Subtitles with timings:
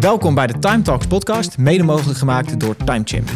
[0.00, 3.28] Welkom bij de Time Talks podcast, mede mogelijk gemaakt door TimeChimp.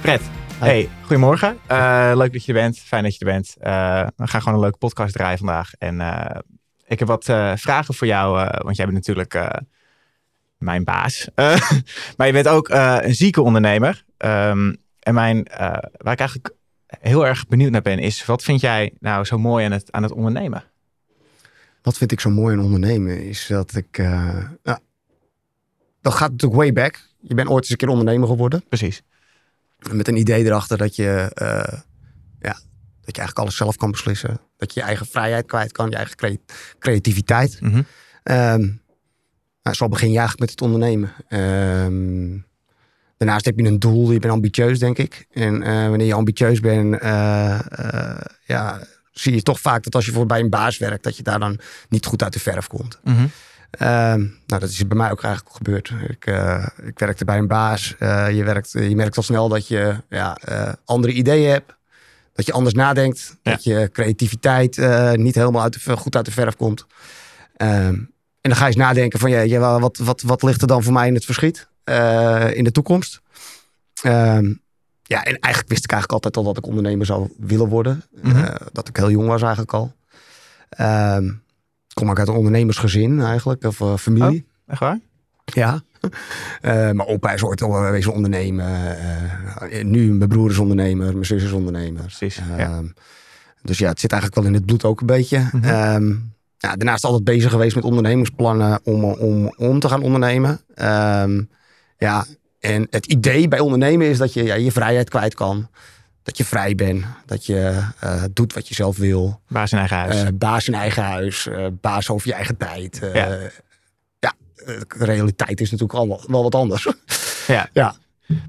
[0.00, 0.20] Fred,
[0.58, 1.58] hey, goedemorgen.
[1.70, 2.78] Uh, leuk dat je er bent.
[2.78, 3.56] Fijn dat je er bent.
[3.58, 5.70] Uh, we gaan gewoon een leuke podcast draaien vandaag.
[5.78, 6.26] En uh,
[6.86, 7.24] ik heb wat
[7.54, 9.60] vragen voor jou, want jij bent natuurlijk
[10.58, 11.28] mijn baas.
[12.16, 14.04] maar je bent ook een zieke ondernemer.
[14.18, 15.46] Um, en mijn,
[15.96, 16.54] waar ik eigenlijk
[17.00, 20.02] heel erg benieuwd naar ben, is wat vind jij nou zo mooi aan het, aan
[20.02, 20.64] het ondernemen?
[21.82, 23.98] Wat vind ik zo mooi aan ondernemen is dat ik.
[23.98, 24.78] Uh, nou,
[26.00, 27.08] dat gaat natuurlijk way back.
[27.20, 28.64] Je bent ooit eens een keer ondernemer geworden.
[28.68, 29.02] Precies.
[29.90, 31.80] Met een idee erachter dat je, uh,
[32.38, 32.52] ja,
[33.00, 34.40] dat je eigenlijk alles zelf kan beslissen.
[34.56, 36.40] Dat je je eigen vrijheid kwijt kan, je eigen
[36.78, 37.60] creativiteit.
[37.60, 37.86] Mm -hmm.
[38.36, 38.82] um,
[39.62, 41.12] nou, zo begin je eigenlijk met het ondernemen.
[41.28, 42.46] Um,
[43.16, 45.26] Daarnaast heb je een doel, je bent ambitieus, denk ik.
[45.32, 48.80] En uh, wanneer je ambitieus bent, uh, uh, ja,
[49.12, 51.38] zie je toch vaak dat als je voor bij een baas werkt, dat je daar
[51.38, 51.58] dan
[51.88, 52.98] niet goed uit de verf komt.
[53.04, 53.30] Mm -hmm.
[54.46, 55.92] nou, dat is bij mij ook eigenlijk gebeurd.
[56.08, 56.26] Ik,
[56.86, 57.94] ik werkte bij een baas.
[57.98, 60.38] je, werkt, je merkt al snel dat je ja,
[60.84, 61.74] andere ideeën hebt.
[62.32, 63.36] Dat je anders nadenkt.
[63.42, 63.50] Ja.
[63.50, 64.76] Dat je creativiteit
[65.16, 66.86] niet helemaal uit de, goed uit de verf komt.
[67.56, 67.94] Ehm,
[68.40, 70.92] en dan ga je eens nadenken van, ja, wat, wat, wat ligt er dan voor
[70.92, 71.68] mij in het verschiet?
[71.84, 73.20] Uh, in de toekomst.
[74.02, 74.54] Ehm,
[75.02, 78.04] ja, en eigenlijk wist ik eigenlijk altijd al dat ik ondernemer zou willen worden.
[78.10, 78.42] Mm -hmm.
[78.42, 79.94] uh, dat ik heel jong was eigenlijk al.
[80.80, 81.42] Um,
[81.88, 84.46] ik kom ook uit een ondernemersgezin eigenlijk, of uh, familie.
[84.46, 84.98] Oh, echt waar?
[85.44, 85.82] Ja.
[86.92, 88.96] mijn opa is ooit al wezen ondernemen.
[89.82, 92.02] nu mijn broer is ondernemer, mijn zus is ondernemer.
[92.02, 92.76] Precies, ja.
[92.76, 92.94] Um,
[93.62, 95.38] dus ja, het zit eigenlijk wel in het bloed ook een beetje.
[95.38, 96.32] Mm -hmm.
[96.58, 100.60] ja, daarnaast altijd bezig geweest met ondernemingsplannen om, om, om te gaan ondernemen.
[101.22, 101.48] Um,
[102.04, 102.24] ja,
[102.60, 105.68] en het idee bij ondernemen is dat je ja, je vrijheid kwijt kan.
[106.22, 107.04] Dat je vrij bent.
[107.26, 109.40] Dat je uh, doet wat je zelf wil.
[109.48, 110.22] Baas in eigen huis.
[110.22, 111.46] Uh, baas in eigen huis.
[111.46, 113.00] Uh, baas over je eigen tijd.
[113.12, 113.38] ja.
[114.18, 114.32] ja,
[114.98, 116.88] de realiteit is natuurlijk al wel wat anders.
[117.46, 117.68] ja.
[117.72, 117.94] ja.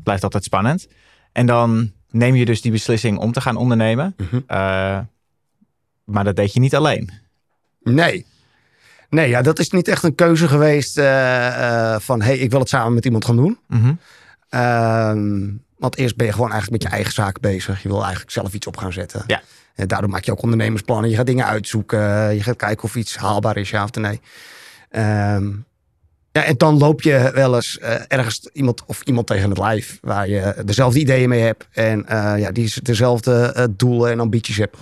[0.03, 0.87] Blijft altijd spannend.
[1.31, 4.15] En dan neem je dus die beslissing om te gaan ondernemen.
[4.17, 4.43] Mm -hmm.
[6.03, 7.11] maar dat deed je niet alleen.
[7.83, 8.25] Nee.
[9.15, 12.21] Nee, ja, dat is niet echt een keuze geweest uh, uh, van...
[12.21, 13.57] hey, ik wil het samen met iemand gaan doen.
[13.67, 13.99] Mm -hmm.
[14.49, 17.83] uh, want eerst ben je gewoon eigenlijk met je eigen zaak bezig.
[17.83, 19.23] Je wil eigenlijk zelf iets op gaan zetten.
[19.27, 19.41] Ja.
[19.75, 21.09] En daardoor maak je ook ondernemersplannen.
[21.09, 22.35] Je gaat dingen uitzoeken.
[22.35, 24.21] Je gaat kijken of iets haalbaar is, ja of nee.
[24.91, 25.65] Um,
[26.31, 29.97] ja, en dan loop je wel eens uh, ergens iemand of iemand tegen het lijf...
[30.01, 31.67] waar je dezelfde ideeën mee hebt.
[31.71, 32.05] En
[32.37, 34.77] ja, die dezelfde doelen en ambities hebt.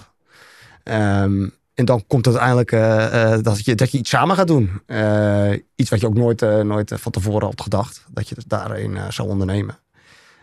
[0.83, 2.79] Um, en dan komt uiteindelijk uh,
[3.13, 4.81] uh, dat, je, dat je iets samen gaat doen.
[4.87, 8.05] Uh, iets wat je ook nooit, nooit van tevoren had gedacht.
[8.11, 9.77] Dat je daarin zou ondernemen.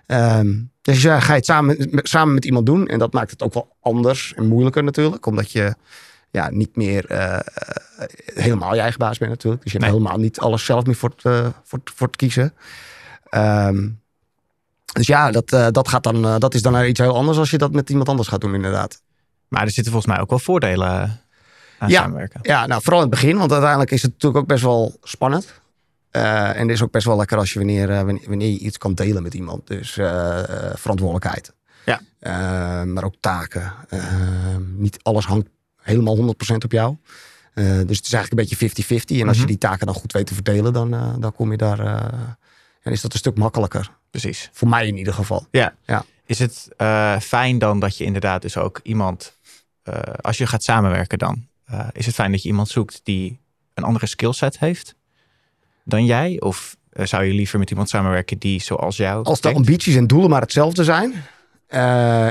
[0.07, 2.87] Um, dus ja, ga je het samen, samen met iemand doen.
[2.87, 5.27] En dat maakt het ook wel anders en moeilijker natuurlijk.
[5.27, 5.75] Omdat je
[6.31, 7.05] ja, niet meer
[8.35, 9.63] helemaal je eigen baas bent natuurlijk.
[9.63, 10.01] Dus je hebt nee.
[10.01, 12.55] helemaal niet alles zelf meer voor het, voor, voor het kiezen.
[13.31, 14.01] Um,
[14.93, 17.73] dus ja, dat, dat, gaat dan, dat is dan iets heel anders als je dat
[17.73, 19.03] met iemand anders gaat doen inderdaad.
[19.51, 21.21] Maar er zitten volgens mij ook wel voordelen
[21.79, 22.41] aan ja, samenwerken.
[22.43, 25.61] Ja, nou vooral in het begin, want uiteindelijk is het natuurlijk ook best wel spannend.
[26.13, 28.79] Uh, en het is ook best wel lekker als je wanneer, uh, wanneer je iets
[28.79, 29.67] kan delen met iemand.
[29.67, 30.39] Dus uh,
[30.75, 31.53] verantwoordelijkheid.
[31.85, 32.01] Ja.
[32.85, 33.73] maar ook taken.
[34.77, 35.49] niet alles hangt
[35.83, 36.21] helemaal 100%
[36.65, 36.97] op jou.
[37.55, 38.89] dus het is eigenlijk een beetje 50-50.
[38.91, 39.41] En als mm -hmm.
[39.41, 41.79] je die taken dan goed weet te verdelen, dan, dan kom je daar.
[42.83, 43.91] en is dat een stuk makkelijker.
[44.11, 44.51] Precies.
[44.53, 45.47] Voor mij in ieder geval.
[45.51, 45.75] Ja.
[45.87, 46.05] ja.
[46.25, 46.69] Is het
[47.23, 49.39] fijn dan dat je inderdaad dus ook iemand,
[50.21, 53.41] als je gaat samenwerken dan, uh, is het fijn dat je iemand zoekt die
[53.75, 54.95] een andere skillset heeft
[55.85, 56.41] dan jij?
[56.41, 59.59] Of zou je liever met iemand samenwerken die zoals jou Als de denkt?
[59.59, 61.13] ambities en doelen maar hetzelfde zijn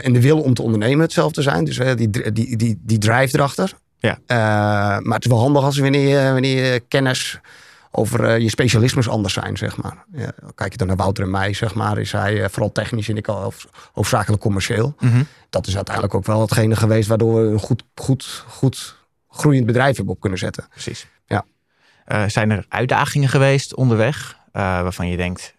[0.04, 3.74] en de wil om te ondernemen hetzelfde zijn, dus die, die, die, die drive erachter.
[4.00, 4.20] Ja.
[5.00, 7.40] maar het is wel handig als wanneer je, wanneer je kennis
[7.92, 10.06] over uh, je specialismes anders zijn, zeg maar.
[10.12, 13.10] Ja, kijk je dan naar Wouter en mij, zeg maar, is hij uh, vooral technisch
[13.10, 13.54] en ik al
[13.92, 14.96] hoofdzakelijk commercieel.
[15.00, 15.28] Mm -hmm.
[15.50, 18.98] Dat is uiteindelijk ook wel hetgene geweest waardoor we een goed, goed, goed
[19.30, 20.68] groeiend bedrijf hebben op kunnen zetten.
[20.70, 21.08] Precies.
[21.26, 21.46] Ja.
[22.08, 25.56] Uh, zijn er uitdagingen geweest onderweg waarvan je denkt,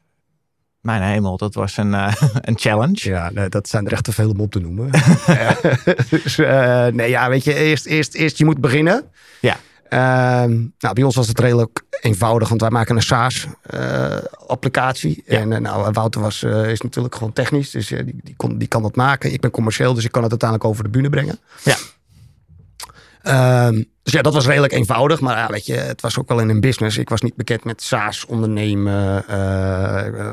[0.80, 1.92] mijn hemel, dat was een,
[2.48, 3.08] een challenge.
[3.08, 4.90] Ja, nee, dat zijn er echt te veel om op te noemen.
[6.10, 6.36] dus,
[6.92, 9.04] nee, ja, weet je, eerst, eerst, eerst je moet beginnen.
[9.40, 9.56] Ja.
[9.92, 10.44] Uh,
[10.78, 15.22] nou, bij ons was het redelijk eenvoudig, want wij maken een SaaS-applicatie.
[15.26, 15.40] Uh, ja.
[15.40, 18.82] En uh, nou, Wouter was, is natuurlijk gewoon technisch, dus die, die, kon, die kan
[18.82, 19.32] dat maken.
[19.32, 21.38] Ik ben commercieel, dus ik kan het uiteindelijk over de bühne brengen.
[21.64, 21.76] Ja.
[23.66, 26.40] Um, dus ja, dat was redelijk eenvoudig, maar ja, weet je, het was ook wel
[26.40, 26.98] in een business.
[26.98, 29.24] Ik was niet bekend met SaaS ondernemen,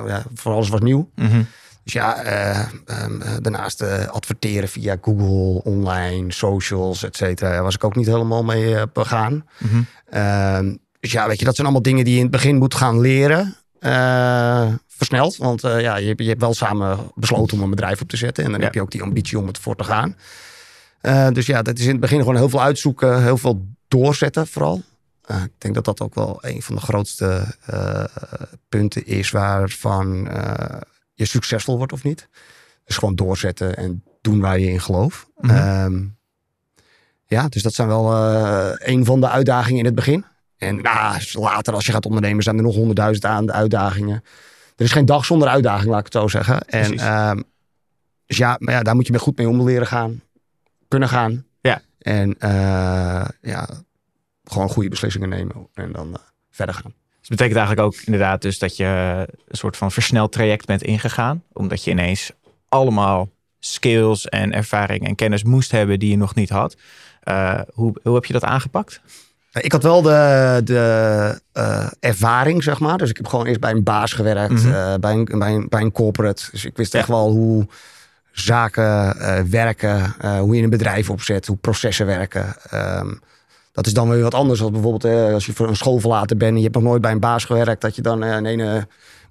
[0.08, 1.10] ja, voor alles was nieuw.
[1.16, 1.48] Mm -hmm.
[1.88, 7.50] Dus ja, ehm, daarnaast adverteren via Google, online, socials, et cetera.
[7.50, 9.46] Daar was ik ook niet helemaal mee begaan.
[9.58, 9.88] Mm
[11.00, 13.00] dus ja, weet je, dat zijn allemaal dingen die je in het begin moet gaan
[13.00, 13.56] leren.
[14.88, 18.44] versneld, want ja, je, je, hebt wel samen besloten om een bedrijf op te zetten.
[18.44, 20.16] En dan heb je ook die ambitie om het voor te gaan.
[21.34, 24.84] dus ja, dat is in het begin gewoon heel veel uitzoeken, heel veel doorzetten vooral.
[25.32, 28.04] Uh, ik denk dat dat ook wel een van de grootste uh,
[28.70, 30.82] punten is waarvan uh,
[31.18, 32.28] je succesvol wordt of niet.
[32.84, 35.28] Dus gewoon doorzetten en doen waar je in gelooft.
[35.38, 36.18] Mm -hmm.
[37.26, 38.16] ja, dus dat zijn wel
[38.78, 40.26] een van de uitdagingen in het begin.
[40.58, 44.24] En nou, later als je gaat ondernemen zijn er nog honderdduizend aan de uitdagingen.
[44.76, 46.62] Er is geen dag zonder uitdaging, laat ik het zo zeggen.
[46.62, 47.44] En um,
[48.26, 50.22] dus ja, maar ja, daar moet je goed mee om leren gaan.
[50.88, 51.46] Kunnen gaan.
[51.62, 51.82] Ja.
[52.00, 52.36] En
[53.42, 53.68] ja,
[54.44, 56.16] gewoon goede beslissingen nemen en dan uh,
[56.50, 56.94] verder gaan.
[57.28, 58.86] Dus dat betekent eigenlijk ook inderdaad dus dat je
[59.48, 61.44] een soort van versneld traject bent ingegaan.
[61.54, 62.32] Omdat je ineens
[62.70, 63.30] allemaal
[63.60, 66.76] skills en ervaring en kennis moest hebben die je nog niet had.
[67.24, 69.02] Uh, hoe, hoe heb je dat aangepakt?
[69.52, 72.98] Ik had wel de, de uh, ervaring, zeg maar.
[72.98, 75.00] Dus ik heb gewoon eerst bij een baas gewerkt, mm -hmm.
[75.00, 76.48] bij, een, bij, een, bij een corporate.
[76.52, 77.68] Dus ik wist echt wel hoe
[78.32, 82.56] zaken werken, hoe je een bedrijf opzet, hoe processen werken.
[82.74, 83.22] Um,
[83.78, 86.52] dat is dan weer wat anders dan bijvoorbeeld als je voor een school verlaten bent
[86.52, 88.82] en je hebt nog nooit bij een baas gewerkt, dat je dan uh, nee, uh,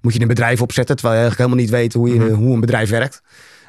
[0.01, 2.43] moet je een bedrijf opzetten, terwijl je eigenlijk helemaal niet weet hoe, je, mhm.
[2.43, 3.21] hoe een bedrijf werkt.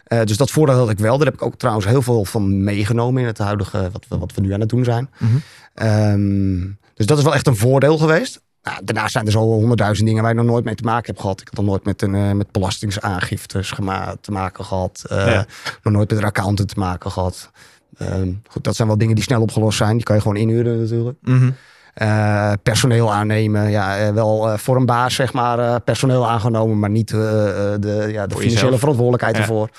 [0.09, 1.17] Uh, dus dat voordeel had ik wel.
[1.17, 4.35] Daar heb ik ook trouwens heel veel van meegenomen in het huidige, wat we, wat
[4.35, 5.11] we nu aan het doen zijn.
[5.19, 5.43] Mm
[5.83, 8.43] um, dus dat is wel echt een voordeel geweest.
[8.63, 11.21] Nou, daarnaast zijn er zo honderdduizend dingen waar je nog nooit mee te maken hebt
[11.21, 11.41] gehad.
[11.41, 13.73] Ik heb nog nooit met, een, met belastingsaangiftes
[14.21, 15.05] te maken gehad.
[15.09, 15.47] Ja.
[15.83, 17.51] Nog nooit met een accountant te maken gehad.
[17.99, 19.97] Ehm, goed, dat zijn wel dingen die snel opgelost zijn.
[19.97, 21.19] Die kan je gewoon inhuren natuurlijk.
[21.23, 21.51] Mhm.
[21.99, 23.71] Eh, personeel aannemen.
[23.71, 28.27] Ja, eh, wel uh, voor een baas, zeg maar, personeel aangenomen, maar niet de, ja,
[28.27, 29.71] de financiële verantwoordelijkheid ervoor.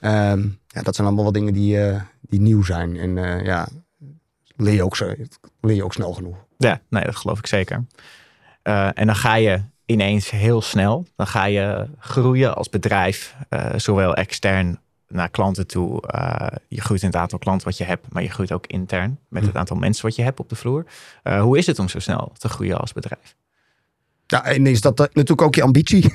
[0.00, 1.78] Ehm, ja, dat zijn allemaal wel dingen die,
[2.20, 2.96] die nieuw zijn.
[2.96, 3.68] En ja,
[4.56, 4.98] leer je, ook,
[5.60, 6.36] leer je ook snel genoeg.
[6.58, 7.84] Ja, nee, dat geloof ik zeker.
[8.92, 11.06] en dan ga je ineens heel snel.
[11.16, 13.36] Dan ga je groeien als bedrijf,
[13.76, 16.02] zowel extern naar klanten toe.
[16.14, 19.18] Uh, je groeit in het aantal klanten wat je hebt, maar je groeit ook intern
[19.28, 19.58] met het hm.
[19.58, 20.84] aantal mensen wat je hebt op de vloer.
[21.24, 23.34] Uh, hoe is het om zo snel te groeien als bedrijf?
[24.26, 26.12] Ja, en is dat natuurlijk ook je ambitie.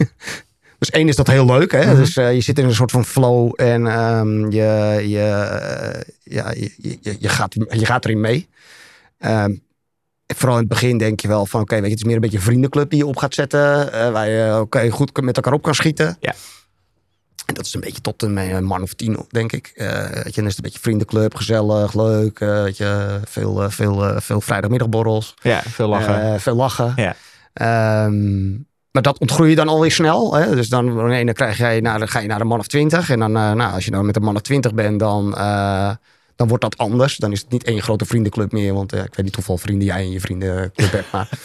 [0.81, 1.71] Dus één is dat heel leuk.
[1.71, 1.81] Hè?
[1.81, 1.95] Mm -hmm.
[1.95, 5.17] Dus uh, je zit in een soort van flow en um, je, je,
[6.23, 8.49] ja, je, je, je, gaat, je gaat erin mee.
[9.19, 9.61] Um,
[10.35, 12.21] vooral in het begin denk je wel van oké, weet je, het is meer een
[12.21, 13.89] beetje een vriendenclub die je op gaat zetten.
[13.93, 16.17] Uh, waar je oké okay, goed met elkaar op kan schieten.
[16.19, 16.33] Ja.
[17.51, 19.71] En dat is een beetje tot een man of tien, denk ik.
[19.75, 22.39] Uh, je, is het een beetje vriendenclub, gezellig, leuk.
[22.39, 25.33] Uh, weet je, veel, uh, veel, veel vrijdagmiddagborrels.
[25.41, 26.39] Ja, veel lachen.
[26.39, 26.93] veel lachen.
[26.95, 27.15] Ja.
[28.05, 30.35] Um, maar dat ontgroei je dan alweer snel.
[30.35, 30.55] Hè?
[30.55, 33.09] Dus dan, nee, dan, krijg jij, nou, dan ga je naar de man of twintig.
[33.09, 35.31] En dan, nou, als je dan met een man of twintig bent, dan,
[36.35, 37.17] dan wordt dat anders.
[37.17, 38.73] Dan is het niet één grote vriendenclub meer.
[38.73, 41.11] Want ik weet niet hoeveel vrienden jij in je vriendenclub hebt.
[41.11, 41.29] Maar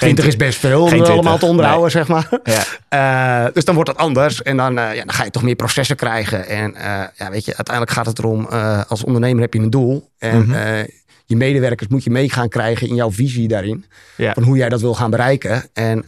[0.00, 2.28] 20 is best veel om allemaal te onderhouden, zeg maar.
[2.44, 3.44] Ja.
[3.46, 4.42] Uh, dus dan wordt dat anders.
[4.42, 6.46] En dan, uh, ja, dan ga je toch meer processen krijgen.
[6.46, 8.46] En uh, ja, weet je, uiteindelijk gaat het erom,
[8.88, 10.10] als ondernemer heb je een doel.
[10.18, 10.86] En mm -hmm.
[11.24, 13.84] je medewerkers moet je mee gaan krijgen in jouw visie daarin.
[14.16, 14.32] Ja.
[14.32, 15.64] Van hoe jij dat wil gaan bereiken.
[15.72, 16.04] En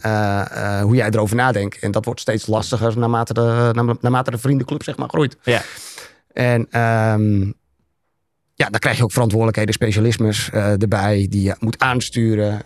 [0.81, 1.79] hoe jij erover nadenkt.
[1.79, 5.37] En dat wordt steeds lastiger naarmate de, naarmate de vriendenclub zeg maar groeit.
[5.43, 5.61] Ja.
[6.33, 7.53] En um,
[8.55, 12.61] ja, dan krijg je ook verantwoordelijkheden, specialismes erbij die je moet aansturen.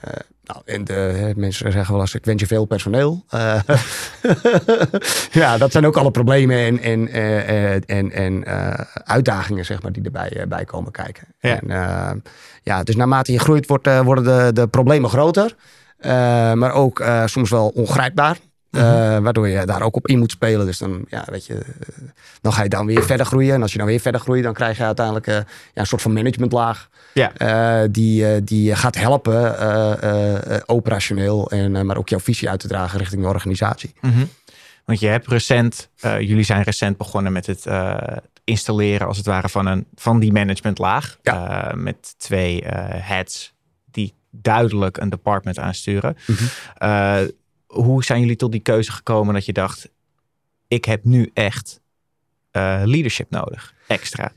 [0.48, 3.26] Nou, en de, mensen zeggen wel eens, ik wens je veel personeel.
[3.34, 3.60] Uh,
[5.42, 8.74] ja, dat zijn ook alle problemen en, en, uh, en, en uh,
[9.04, 11.28] uitdagingen zeg maar, die erbij bij komen kijken.
[11.40, 11.60] Ja.
[11.60, 12.24] En,
[12.64, 15.56] ja, dus naarmate je groeit wordt, worden de, de problemen groter.
[16.56, 18.38] maar ook soms wel ongrijpbaar.
[18.72, 18.82] Uh,
[19.18, 20.66] waardoor je daar ook op in moet spelen.
[20.66, 21.62] Dus dan, ja, weet je,
[22.42, 23.54] dan ga je dan weer verder groeien.
[23.54, 25.44] En als je dan weer verder groeit, dan krijg je uiteindelijk uh, ja,
[25.74, 26.90] een soort van managementlaag.
[27.14, 27.32] Ja.
[27.38, 29.56] Uh, die, die gaat helpen
[30.66, 31.52] operationeel.
[31.52, 33.94] En, maar ook jouw visie uit te dragen richting de organisatie.
[34.02, 34.30] Mm -hmm.
[34.86, 37.66] Want je hebt recent, jullie zijn recent begonnen met het
[38.44, 41.18] installeren als het ware van, een, van die managementlaag.
[41.22, 41.72] Ja.
[41.76, 43.54] met twee heads
[43.92, 46.18] die duidelijk een department aansturen.
[46.26, 47.28] Mm -hmm
[47.84, 49.90] hoe zijn jullie tot die keuze gekomen dat je dacht,
[50.68, 51.80] ik heb nu echt
[52.52, 54.32] uh, leadership nodig, extra?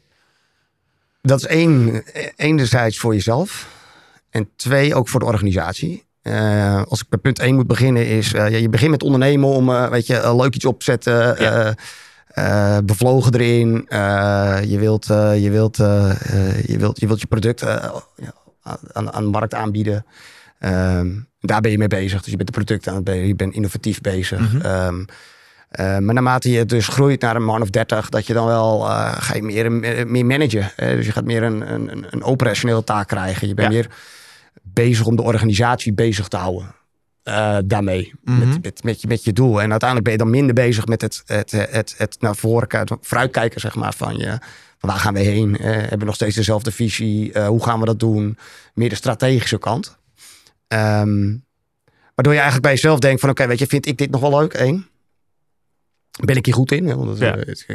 [1.22, 2.02] Dat is één,
[2.36, 3.68] enerzijds voor jezelf
[4.30, 6.04] en twee ook voor de organisatie.
[6.22, 9.68] Uh, als ik bij punt 1 moet beginnen, is uh, je begint met ondernemen om
[9.68, 12.80] uh, weet je, leuk iets opzetten, ja.
[12.84, 13.86] bevlogen erin.
[14.68, 17.66] je, wilt, je, wilt, je, wilt, je wilt je product
[18.92, 20.04] aan, aan de markt aanbieden.
[20.64, 22.22] Um, daar ben je mee bezig.
[22.22, 24.62] Dus je bent de producten aan het bezig, je bent innovatief bezig.
[24.62, 25.06] Mm
[25.78, 29.34] maar naarmate je dus groeit naar een man of 30, dat je dan wel ga
[29.34, 29.72] je meer,
[30.06, 30.72] meer managen.
[30.76, 33.48] dus je gaat meer een, een, een operationele taak krijgen.
[33.48, 33.90] Je bent meer
[34.62, 36.74] bezig om de organisatie bezig te houden.
[37.66, 38.58] daarmee, met, mhm.
[38.62, 39.62] met, met, je, met je doel.
[39.62, 42.98] En uiteindelijk ben je dan minder bezig met het, het, het, het, het naar voren
[43.00, 44.38] vooruitkijken, zeg maar, van je
[44.80, 45.54] waar gaan we heen?
[45.54, 47.40] Hebben we nog steeds dezelfde visie?
[47.40, 48.38] Hoe gaan we dat doen?
[48.74, 49.98] Meer de strategische kant.
[50.72, 51.44] Um,
[52.14, 53.30] waardoor je eigenlijk bij jezelf denkt van...
[53.30, 54.54] oké, weet je, vind ik dit nog wel leuk?
[54.54, 54.86] Eén.
[56.24, 56.96] Ben ik hier goed in?
[56.96, 57.36] Want ja.
[57.36, 57.66] uh, het,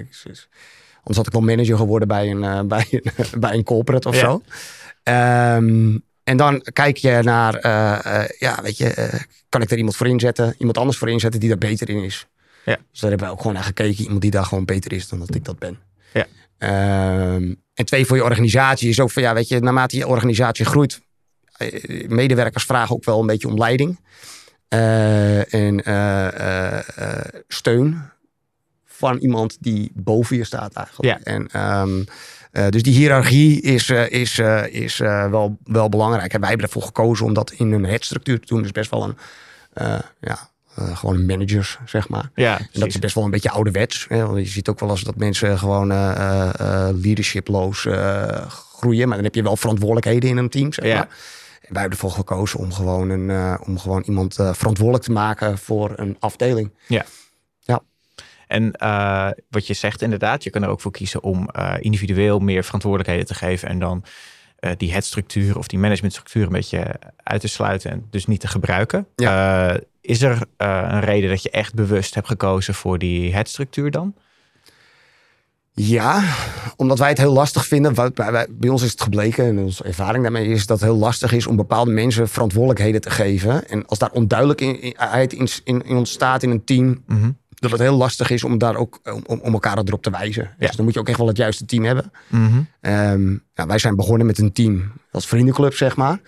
[0.96, 4.22] anders had ik wel manager geworden bij een, bij een, bij een corporate of ja.
[4.22, 4.42] zo.
[5.58, 7.68] Um, en dan kijk je naar,
[8.40, 10.56] ja, weet je, kan ik er iemand voor inzetten?
[10.58, 12.28] Iemand anders voor inzetten die daar beter in is?
[12.66, 12.78] Ja.
[12.92, 14.04] Dus daar hebben we ook gewoon naar gekeken.
[14.04, 15.80] Iemand die daar gewoon beter is dan dat ik dat ben.
[16.14, 16.26] Ja.
[16.58, 20.66] Ehm, en twee, voor je organisatie is ook van ja, weet je, naarmate je organisatie
[20.66, 21.05] groeit, eh,
[22.08, 24.00] medewerkers vragen ook wel een beetje om leiding
[24.70, 26.80] uh, en uh,
[27.48, 28.02] steun
[28.86, 31.20] van iemand die boven je staat eigenlijk.
[31.20, 31.34] Ja.
[31.34, 32.06] En, um,
[32.70, 36.34] dus die hiërarchie is, is, is wel, wel belangrijk.
[36.34, 38.62] En wij hebben ervoor gekozen om dat in een headstructuur te doen.
[38.62, 39.16] Dus best wel een,
[40.20, 40.50] ja,
[40.94, 42.30] gewoon managers, zeg maar.
[42.36, 44.06] Ja, en dat is best wel een beetje ouderwets.
[44.10, 44.26] Hè?
[44.26, 45.88] Want je ziet ook wel eens dat mensen gewoon
[47.02, 47.88] leadershiploos
[48.48, 49.08] groeien.
[49.08, 50.96] Maar dan heb je wel verantwoordelijkheden in een team, zeg ja.
[50.96, 51.08] maar.
[51.08, 51.16] En
[51.70, 56.16] wij hebben ervoor gekozen om gewoon, een, om gewoon iemand verantwoordelijk te maken voor een
[56.20, 56.72] afdeling.
[56.88, 57.06] Ja.
[57.60, 57.82] ja.
[58.48, 58.72] En
[59.50, 63.34] wat je zegt inderdaad, je kan er ook voor kiezen om individueel meer verantwoordelijkheden te
[63.34, 63.70] geven.
[63.70, 64.04] En dan
[64.78, 69.08] die headstructuur of die managementstructuur een beetje uit te sluiten en dus niet te gebruiken.
[69.16, 69.80] Ja.
[70.02, 74.16] Is er een reden dat je echt bewust hebt gekozen voor die headstructuur dan?
[75.78, 76.24] Ja,
[76.76, 77.94] omdat wij het heel lastig vinden.
[77.94, 81.32] Bij, bij ons is het gebleken, en onze ervaring daarmee is dat het heel lastig
[81.32, 83.68] is om bepaalde mensen verantwoordelijkheden te geven.
[83.68, 87.32] En als daar onduidelijkheid in, in, in ontstaat in een team, mhm.
[87.50, 90.56] dat het heel lastig is om daar ook om, om elkaar erop te wijzen.
[90.58, 92.12] Dus dan moet je ook echt wel het juiste team hebben.
[92.28, 92.62] Mhm.
[92.82, 96.20] Ehm, ja, wij zijn begonnen met een team als vriendenclub, zeg maar.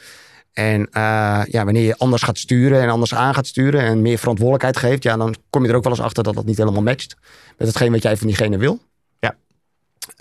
[0.54, 4.18] En uh, ja, wanneer je anders gaat sturen en anders aan gaat sturen en meer
[4.18, 6.82] verantwoordelijkheid geeft, ja, dan kom je er ook wel eens achter dat dat niet helemaal
[6.82, 7.16] matcht
[7.58, 8.80] met hetgeen wat jij van diegene wil.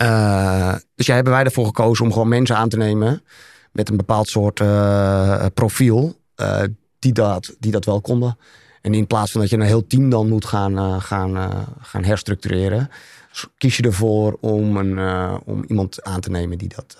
[0.01, 3.23] Uh, dus ja, hebben wij ervoor gekozen om gewoon mensen aan te nemen
[3.71, 6.19] met een bepaald soort uh, profiel
[6.99, 8.37] die, dat, die dat wel konden.
[8.81, 12.89] En in plaats van dat je een heel team dan moet gaan, gaan, gaan herstructureren,
[13.57, 14.99] kies je ervoor om, een,
[15.45, 16.95] om iemand aan te nemen die dat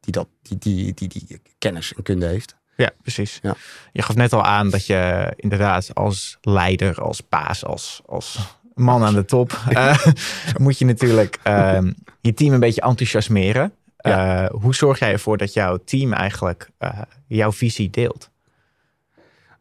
[0.00, 2.56] die, dat, die, die, die, die kennis en kunde heeft.
[2.76, 3.38] Ja, precies.
[3.42, 3.54] Ja.
[3.92, 8.38] Je gaf net al aan dat je inderdaad als leider, als paas, als, als
[8.80, 9.98] man aan de top, uh,
[10.56, 11.78] moet je natuurlijk uh,
[12.20, 13.72] je team een beetje enthousiasmeren.
[13.96, 14.42] Ja.
[14.42, 16.90] Uh, hoe zorg jij ervoor dat jouw team eigenlijk uh,
[17.26, 18.30] jouw visie deelt?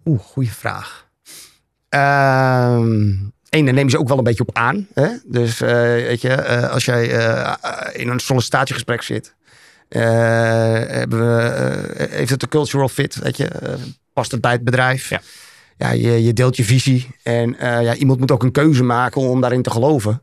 [0.06, 1.08] Oeh, goede vraag.
[1.90, 4.88] Um, Eén, daar nemen ze ook wel een beetje op aan.
[4.94, 5.08] Hè?
[5.26, 7.08] Dus weet je, als jij
[7.94, 9.36] in een sollicitatiegesprek zit
[9.90, 10.02] eh,
[10.88, 13.16] hebben we, eh, heeft het de cultural fit?
[13.16, 13.48] Weet je?
[13.48, 13.74] Eh,
[14.14, 15.10] past het bij het bedrijf?
[15.10, 15.22] Ja.
[15.80, 17.08] Ja, je, je deelt je visie.
[17.24, 20.22] En ja, iemand moet ook een keuze maken om daarin te geloven.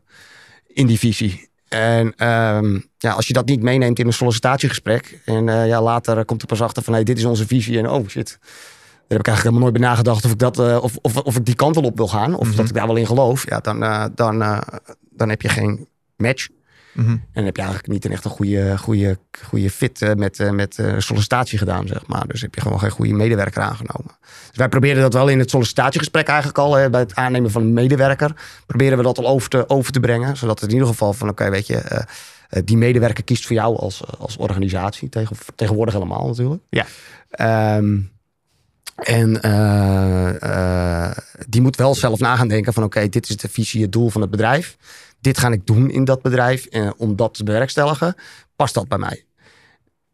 [0.67, 1.49] In die visie.
[1.67, 5.21] En um, ja, als je dat niet meeneemt in een sollicitatiegesprek.
[5.25, 7.77] En uh, ja, later komt er pas achter van hey, dit is onze visie.
[7.77, 8.37] En oh shit.
[8.37, 11.35] Daar heb ik eigenlijk helemaal nooit bij nagedacht of ik, dat, uh, of, of, of
[11.35, 12.35] ik die kant wel op wil gaan.
[12.35, 12.57] Of mhm.
[12.57, 13.49] dat ik daar wel in geloof.
[13.49, 13.79] Ja, dan,
[14.15, 14.63] dan,
[15.09, 16.47] dan heb je geen match.
[16.97, 17.09] Mhm.
[17.09, 20.39] En dan heb je eigenlijk niet een echt een goede, goede, goede fit eh, met,
[20.39, 22.27] uh, met uh, sollicitatie gedaan, zeg maar.
[22.27, 24.17] Dus heb je gewoon geen goede medewerker aangenomen.
[24.21, 27.73] Dus wij proberen dat wel in het sollicitatiegesprek eigenlijk al, bij het aannemen van een
[27.73, 28.31] medewerker,
[28.65, 30.37] proberen we dat al over te, over te brengen.
[30.37, 32.05] Zodat het in ieder geval van, oké, weet je,
[32.63, 35.09] die medewerker kiest voor jou als, als organisatie.
[35.09, 36.61] Tegen, tegenwoordig helemaal natuurlijk.
[36.69, 36.85] Ja.
[37.77, 38.11] Um,
[38.97, 39.33] en
[41.47, 44.09] die moet wel zelf na gaan denken van oké, dit is de visie, het doel
[44.09, 44.77] van het bedrijf
[45.19, 48.15] dit ga ik doen in dat bedrijf en om dat te bewerkstelligen,
[48.55, 49.25] past dat bij mij?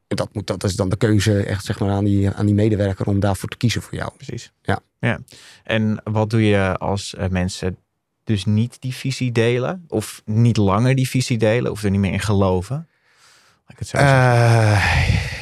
[0.07, 2.55] En dat, moet, dat is dan de keuze echt zeg maar, aan, die, aan die
[2.55, 4.11] medewerker om daarvoor te kiezen voor jou.
[4.15, 4.51] Precies.
[4.61, 4.79] Ja.
[4.99, 5.19] ja.
[5.63, 7.77] En wat doe je als mensen
[8.23, 9.85] dus niet die visie delen?
[9.87, 11.71] Of niet langer die visie delen?
[11.71, 12.87] Of er niet meer in geloven?
[13.67, 15.32] ik het zo uh,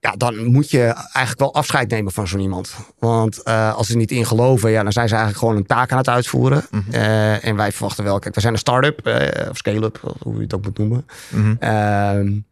[0.00, 2.74] ja, dan moet je eigenlijk wel afscheid nemen van zo'n iemand.
[2.98, 5.92] Want uh, als ze niet in geloven, ja, dan zijn ze eigenlijk gewoon een taak
[5.92, 6.66] aan het uitvoeren.
[6.70, 6.94] Mm -hmm.
[6.94, 10.40] uh, en wij verwachten wel, kijk, we zijn een start-up uh, of scale-up, hoe je
[10.40, 11.06] het ook moet noemen.
[11.28, 12.44] Mm -hmm.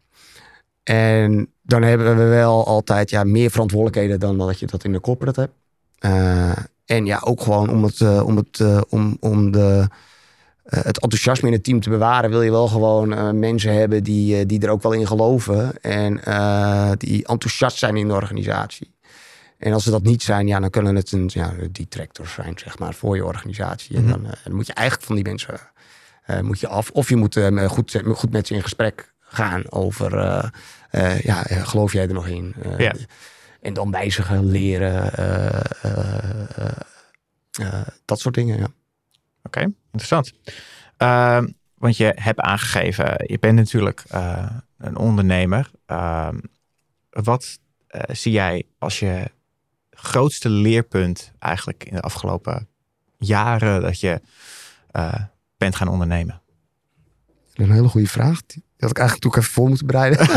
[0.83, 4.99] en dan hebben we wel altijd ja, meer verantwoordelijkheden dan dat je dat in de
[4.99, 5.53] corporate hebt.
[6.85, 9.87] en ja, ook gewoon om, het, om, het, om, om de
[10.69, 14.39] het enthousiasme in het team te bewaren, wil je wel gewoon uh, mensen hebben die,
[14.39, 15.81] uh, die er ook wel in geloven.
[15.81, 16.13] En
[16.97, 18.97] die enthousiast zijn in de organisatie.
[19.57, 22.79] En als ze dat niet zijn, ja, dan kunnen het een ja, detractors zijn, zeg
[22.79, 23.95] maar, voor je organisatie.
[23.95, 24.11] En Mhm.
[24.11, 25.59] dan, eh, dan moet je eigenlijk van die mensen
[26.25, 26.89] eh, moet je af.
[26.89, 30.43] Of je moet eh, goed, goed met ze in gesprek gaan over, eh,
[30.89, 32.53] eh, ja, eh, geloof jij er nog in?
[32.63, 32.93] Eh, Ja.
[33.61, 35.45] En dan wijzigen, leren, eh,
[35.81, 36.71] eh, eh,
[37.51, 38.67] eh, dat soort dingen, ja.
[39.43, 40.33] Oké, interessant.
[40.97, 41.47] Ehm,
[41.79, 45.71] want je hebt aangegeven, je bent natuurlijk eh, een ondernemer.
[45.85, 46.37] Ehm,
[47.09, 49.31] wat eh, zie jij als je
[49.89, 52.67] grootste leerpunt eigenlijk in de afgelopen
[53.17, 54.21] jaren dat je
[54.91, 55.13] eh,
[55.57, 56.41] bent gaan ondernemen?
[57.53, 58.45] Een hele goede vraag.
[58.45, 60.27] Die had ik eigenlijk ook even voor moeten bereiden.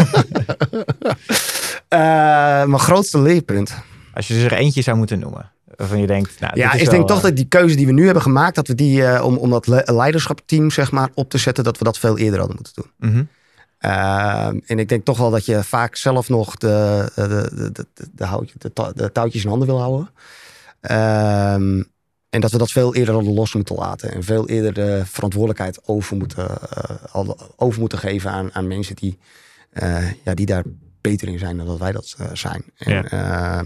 [2.70, 3.74] Mijn grootste leerpunt.
[4.14, 5.51] Als je er eentje zou moeten noemen,
[5.82, 7.86] waarvan je denkt, nou, Ja, is ik wel, denk toch eh, dat die keuze die
[7.86, 11.10] we nu hebben gemaakt, dat we die eh, om, om dat le- leiderschapsteam zeg maar
[11.14, 13.10] op te zetten, dat we dat veel eerder hadden moeten doen.
[13.10, 13.24] mhm,
[13.78, 18.24] Ehm, en ik denk toch wel dat je vaak zelf nog de, de, de, de,
[18.24, 20.10] houtje- de, de touwtjes in handen wil houden.
[20.80, 21.82] Ehm,
[22.30, 24.12] en dat we dat veel eerder hadden los moeten laten.
[24.12, 26.48] En veel eerder de verantwoordelijkheid over moeten,
[27.12, 29.18] eh, over moeten geven aan, aan mensen die,
[30.24, 30.62] ja, die daar
[31.00, 32.64] beter in zijn dan dat wij dat zijn.
[32.76, 33.64] En, Ja.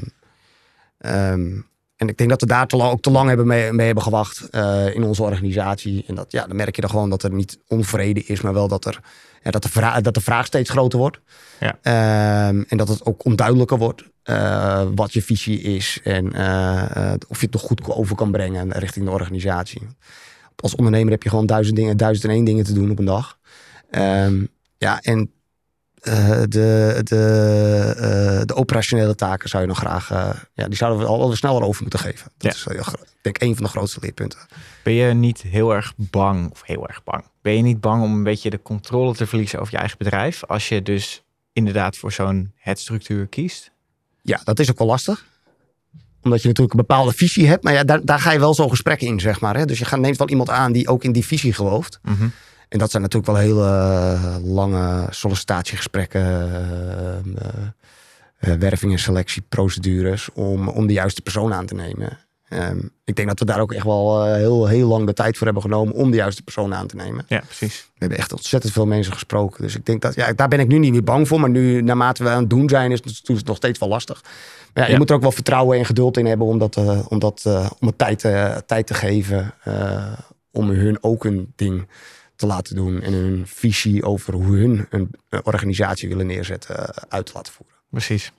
[0.98, 1.60] ehm,
[1.96, 4.04] en ik denk dat we daar te lang, ook te lang hebben mee, mee hebben
[4.04, 6.04] gewacht eh, in onze organisatie.
[6.06, 8.68] En dat, ja, dan merk je dan gewoon dat er niet onvrede is, maar wel
[8.68, 9.00] dat, er,
[9.42, 11.20] ja, dat, de, vraag, dat de vraag steeds groter wordt.
[11.60, 11.78] Ja.
[11.82, 17.38] Ehm, en dat het ook onduidelijker wordt eh, wat je visie is en eh, of
[17.38, 19.82] je het nog goed over kan brengen richting de organisatie.
[20.56, 23.04] Als ondernemer heb je gewoon duizend dingen, duizend en één dingen te doen op een
[23.04, 23.38] dag.
[23.90, 24.44] Ehm,
[24.78, 25.30] ja, en
[26.00, 31.00] eh, de, de, eh, de operationele taken zou je nog graag, eh, ja, die zouden
[31.00, 32.24] we al wat sneller over moeten geven.
[32.38, 32.58] Dat Ja.
[32.58, 34.38] is heel gro- ik denk een van de grootste leerpunten.
[34.82, 38.14] Ben je niet heel erg bang, of heel erg bang, ben je niet bang om
[38.14, 41.22] een beetje de controle te verliezen over je eigen bedrijf, als je dus
[41.52, 43.70] inderdaad voor zo'n het-structuur kiest?
[44.22, 45.24] Ja, dat is ook wel lastig.
[46.22, 47.64] Omdat je natuurlijk een bepaalde visie hebt.
[47.64, 49.56] Maar ja, daar, daar ga je wel zo'n gesprek in, zeg maar.
[49.56, 49.64] Hè?
[49.64, 51.98] Dus je gaat, neemt wel iemand aan die ook in die visie gelooft.
[52.02, 52.28] Mhm.
[52.68, 57.16] En dat zijn natuurlijk wel hele eh, lange sollicitatiegesprekken, eh,
[58.38, 62.18] eh, werving- en selectieprocedures om, om de juiste persoon aan te nemen.
[62.48, 65.46] Ehm, ik denk dat we daar ook echt wel heel, heel lang de tijd voor
[65.46, 67.24] hebben genomen om de juiste persoon aan te nemen.
[67.28, 67.84] Ja, precies.
[67.92, 69.62] We hebben echt ontzettend veel mensen gesproken.
[69.62, 71.40] Dus ik denk dat, ja, daar ben ik nu niet meer bang voor.
[71.40, 73.88] Maar nu, naarmate we aan het doen zijn, is het, is het nog steeds wel
[73.88, 74.22] lastig.
[74.74, 76.76] Maar ja, je moet er ook wel vertrouwen en geduld in hebben om, dat,
[77.08, 77.42] om, dat,
[77.78, 78.20] om het tijd,
[78.66, 79.54] tijd te geven.
[80.50, 81.86] om hun ook een ding
[82.36, 83.02] te laten doen.
[83.02, 87.76] En hun visie over hoe hun een, organisatie willen neerzetten eh, uit te laten voeren.
[87.90, 88.32] Precies.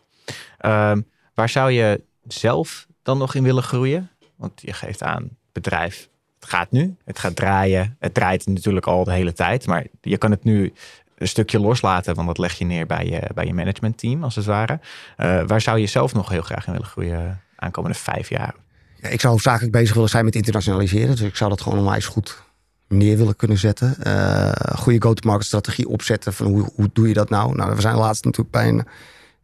[0.58, 1.02] Ehm,
[1.34, 4.10] waar zou je zelf dan nog in willen groeien?
[4.36, 7.96] Want je geeft aan, bedrijf, het gaat nu, het gaat draaien.
[8.00, 10.74] Het draait natuurlijk al de hele tijd, maar je kan het nu
[11.18, 14.46] een stukje loslaten, want dat leg je neer bij je, bij je managementteam, als het
[14.46, 14.80] ware.
[15.16, 18.56] Eh, waar zou je zelf nog heel graag in willen groeien aankomende vijf jaar?
[19.02, 21.16] Ja, ik zou hoofdzakelijk bezig willen zijn met internationaliseren.
[21.16, 22.42] Dus ik zou dat gewoon onwijs goed
[22.88, 23.96] neer willen kunnen zetten.
[24.04, 26.34] Eh goede go-to-market strategie opzetten.
[26.34, 27.56] Van hoe, hoe doe je dat nou?
[27.56, 28.86] Nou, we zijn laatst natuurlijk bij een,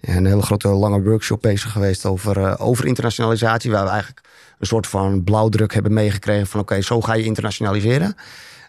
[0.02, 3.72] een hele grote lange workshop bezig geweest over, eh, over internationalisatie.
[3.72, 4.22] Waar we eigenlijk
[4.60, 8.16] een soort van blauwdruk hebben meegekregen van oké, zo ga je internationaliseren.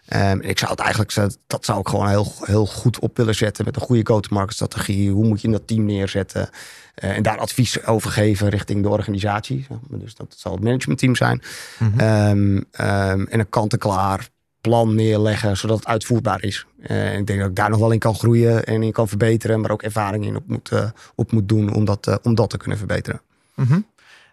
[0.05, 3.35] Ehm, ik zou het eigenlijk, zo- dat zou ik gewoon heel, heel goed op willen
[3.35, 5.11] zetten met een goede go-to-market strategie.
[5.11, 6.49] Hoe moet je dat team neerzetten?
[6.95, 9.67] Eh, en daar advies over geven richting de organisatie.
[9.89, 11.41] Dus dat zal het managementteam zijn.
[11.79, 11.99] Mhm.
[11.99, 14.29] Ehm, ehm, en een kant-en-klaar
[14.65, 16.65] plan neerleggen, zodat het uitvoerbaar is.
[16.81, 19.61] Eh, ik denk dat ik daar nog wel in kan groeien en in kan verbeteren,
[19.61, 22.49] maar ook ervaring in op moet, eh, op moet doen om dat, eh, om dat
[22.49, 23.21] te kunnen verbeteren.
[23.55, 23.79] Mhm.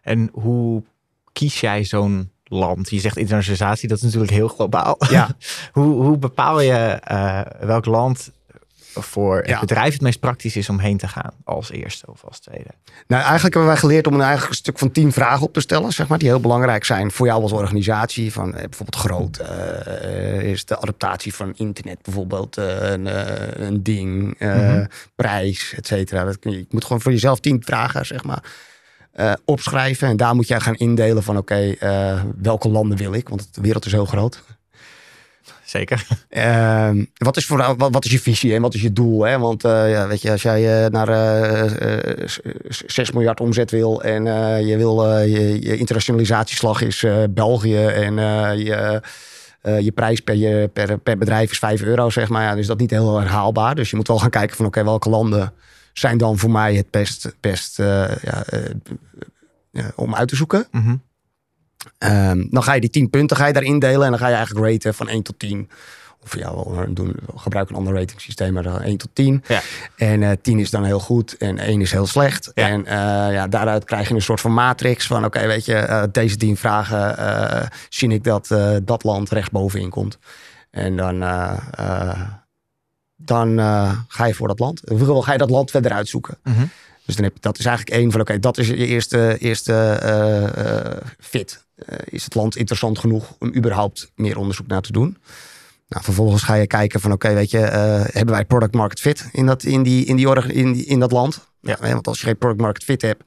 [0.02, 0.82] En hoe
[1.32, 2.90] kies jij zo'n land?
[2.90, 4.96] Je zegt internationalisatie, dat is natuurlijk heel globaal.
[5.10, 5.36] Ja.
[5.72, 7.00] hoe, hoe bepaal je
[7.60, 8.30] welk land
[8.94, 9.60] voor het Ja.
[9.60, 12.70] bedrijf het meest praktisch is om heen te gaan als eerste of als tweede?
[13.06, 15.92] Nou, eigenlijk hebben wij geleerd om een eigen stuk van tien vragen op te stellen,
[15.92, 18.32] zeg maar, die heel belangrijk zijn voor jou als organisatie.
[18.32, 23.82] Van eh, bijvoorbeeld groot, eh, is de adaptatie van internet bijvoorbeeld eh, een, eh, een
[23.82, 24.84] ding, eh, Mhm.
[25.14, 26.24] prijs, et cetera.
[26.24, 28.42] Dat kun je, je moet gewoon voor jezelf tien vragen, zeg maar,
[29.12, 30.08] eh, opschrijven.
[30.08, 33.28] En daar moet jij gaan indelen van, oké, eh, welke landen wil ik?
[33.28, 34.42] Want de wereld is heel groot.
[35.64, 36.06] Zeker.
[36.28, 39.22] Ehm, wat, is voor, wat, wat is je visie en wat is je doel?
[39.22, 39.38] Hè?
[39.38, 43.40] Want eh, ja, weet je, als jij eh, naar eh, eh, s- s- 6 miljard
[43.40, 44.24] omzet wil en
[44.66, 48.14] je wil je, je internationalisatieslag is België en
[48.58, 49.00] je,
[49.80, 52.42] je prijs per, je, per, per bedrijf is 5 euro, zeg maar.
[52.42, 53.74] Ja, dan is dat niet heel herhaalbaar.
[53.74, 55.52] Dus je moet wel gaan kijken van oké, welke landen
[55.92, 58.44] zijn dan voor mij het best, best ja,
[59.94, 60.66] om uit te zoeken.
[60.70, 60.94] Mhm.
[61.98, 64.34] Ehm, dan ga je die 10 punten ga je daarin delen en dan ga je
[64.34, 65.70] eigenlijk raten van 1 tot 10
[66.24, 69.44] Of ja, we doen, we gebruiken een ander rating systeem, maar dan 1 tot 10.
[69.46, 69.60] Ja.
[69.96, 72.50] En eh 10 is dan heel goed en 1 is heel slecht.
[72.54, 72.68] Ja.
[72.68, 75.24] En eh, ja, daaruit krijg je een soort van matrix van...
[75.24, 80.18] oké, weet je, eh, deze 10 vragen zie ik dat dat land rechtsbovenin komt.
[80.70, 81.22] En dan,
[83.24, 84.90] dan eh, ga je voor dat land.
[84.90, 86.38] Of ga je dat land verder uitzoeken.
[86.42, 86.64] Mhm.
[87.06, 89.72] Dus dan heb je, dat is eigenlijk één van, oké, dat is je eerste, eerste
[89.72, 91.64] eh, eh, fit.
[91.86, 95.16] Eh, is het land interessant genoeg om überhaupt meer onderzoek naar te doen?
[95.88, 99.28] Nou, vervolgens ga je kijken van, oké, weet je, eh, hebben wij product market fit
[99.32, 101.50] in dat, in die, in die, in, die, in dat land?
[101.60, 101.76] Ja.
[101.80, 103.22] hè, want als je geen product market fit hebt,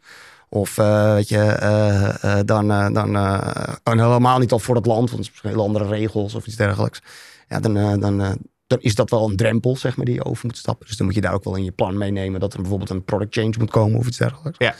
[0.50, 4.86] of eh, weet je, eh, eh, dan, eh, dan eh, helemaal niet al voor dat
[4.86, 7.02] land, want het is misschien hele andere regels of iets dergelijks.
[7.48, 8.32] Ja, dan, eh, dan, eh,
[8.68, 10.88] dan is dat wel een drempel, zeg maar, die je over moet stappen.
[10.88, 13.04] Dus dan moet je daar ook wel in je plan meenemen dat er bijvoorbeeld een
[13.04, 14.58] product change moet komen of iets dergelijks.
[14.58, 14.76] Ja.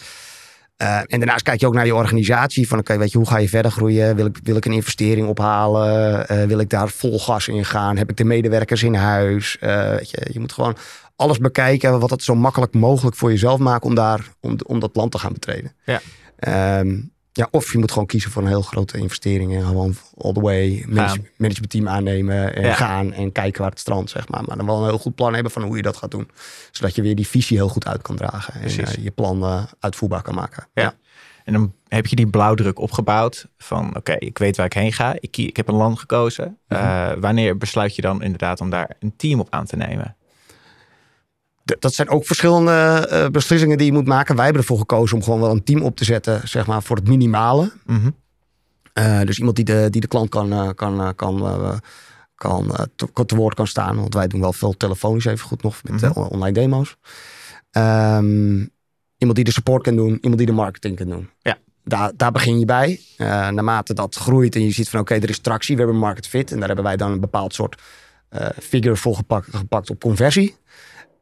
[0.78, 2.68] Eh, en daarnaast kijk je ook naar je organisatie.
[2.68, 4.16] Van oké, weet je, hoe ga je verder groeien?
[4.16, 6.28] Wil ik, wil ik een investering ophalen?
[6.28, 7.98] Eh, wil ik daar vol gas in gaan?
[7.98, 9.58] Heb ik de medewerkers in huis?
[9.60, 10.78] Eh, weet je, je moet gewoon
[11.16, 14.96] alles bekijken wat het zo makkelijk mogelijk voor jezelf maakt om, daar, om, om dat
[14.96, 15.76] land te gaan betreden.
[15.86, 16.02] Ja.
[16.36, 16.98] Ehm,
[17.38, 20.42] ja, of je moet gewoon kiezen voor een heel grote investering en gewoon all the
[20.42, 22.74] way manage, managementteam aannemen en Ja.
[22.74, 24.44] gaan en kijken waar het strand, zeg maar.
[24.46, 26.30] Maar dan wel een heel goed plan hebben van hoe je dat gaat doen.
[26.72, 30.22] Zodat je weer die visie heel goed uit kan dragen en eh, je plan uitvoerbaar
[30.22, 30.68] kan maken.
[30.74, 30.94] Ja.
[31.44, 35.16] En dan heb je die blauwdruk opgebouwd van oké, ik weet waar ik heen ga.
[35.20, 36.58] Ik, ik heb een land gekozen.
[36.68, 36.80] Mhm.
[36.82, 40.16] Eh, wanneer besluit je dan inderdaad om daar een team op aan te nemen?
[41.66, 44.36] Dat zijn ook verschillende eh, beslissingen die je moet maken.
[44.36, 46.96] Wij hebben ervoor gekozen om gewoon wel een team op te zetten, zeg maar, voor
[46.96, 47.72] het minimale.
[47.86, 48.10] Mhm.
[48.94, 51.42] Eh, dus iemand die de, die de klant kan, eh, kan, kan,
[52.36, 53.96] kan te, te woord kan staan.
[53.96, 56.20] Want wij doen wel veel telefonisch even goed nog met Mhm.
[56.20, 56.96] online demo's.
[57.72, 58.56] Ehm,
[59.18, 60.18] iemand die de support kan doen.
[60.22, 61.30] Iemand die de marketing kan doen.
[61.40, 61.58] Ja.
[61.84, 63.00] Daar, daar begin je bij.
[63.18, 65.76] Naarmate dat groeit en je ziet van oké, er is tractie.
[65.76, 66.52] We hebben market fit.
[66.52, 67.82] En daar hebben wij dan een bepaald soort
[68.62, 70.56] figure voor gepakt, gepakt op conversie.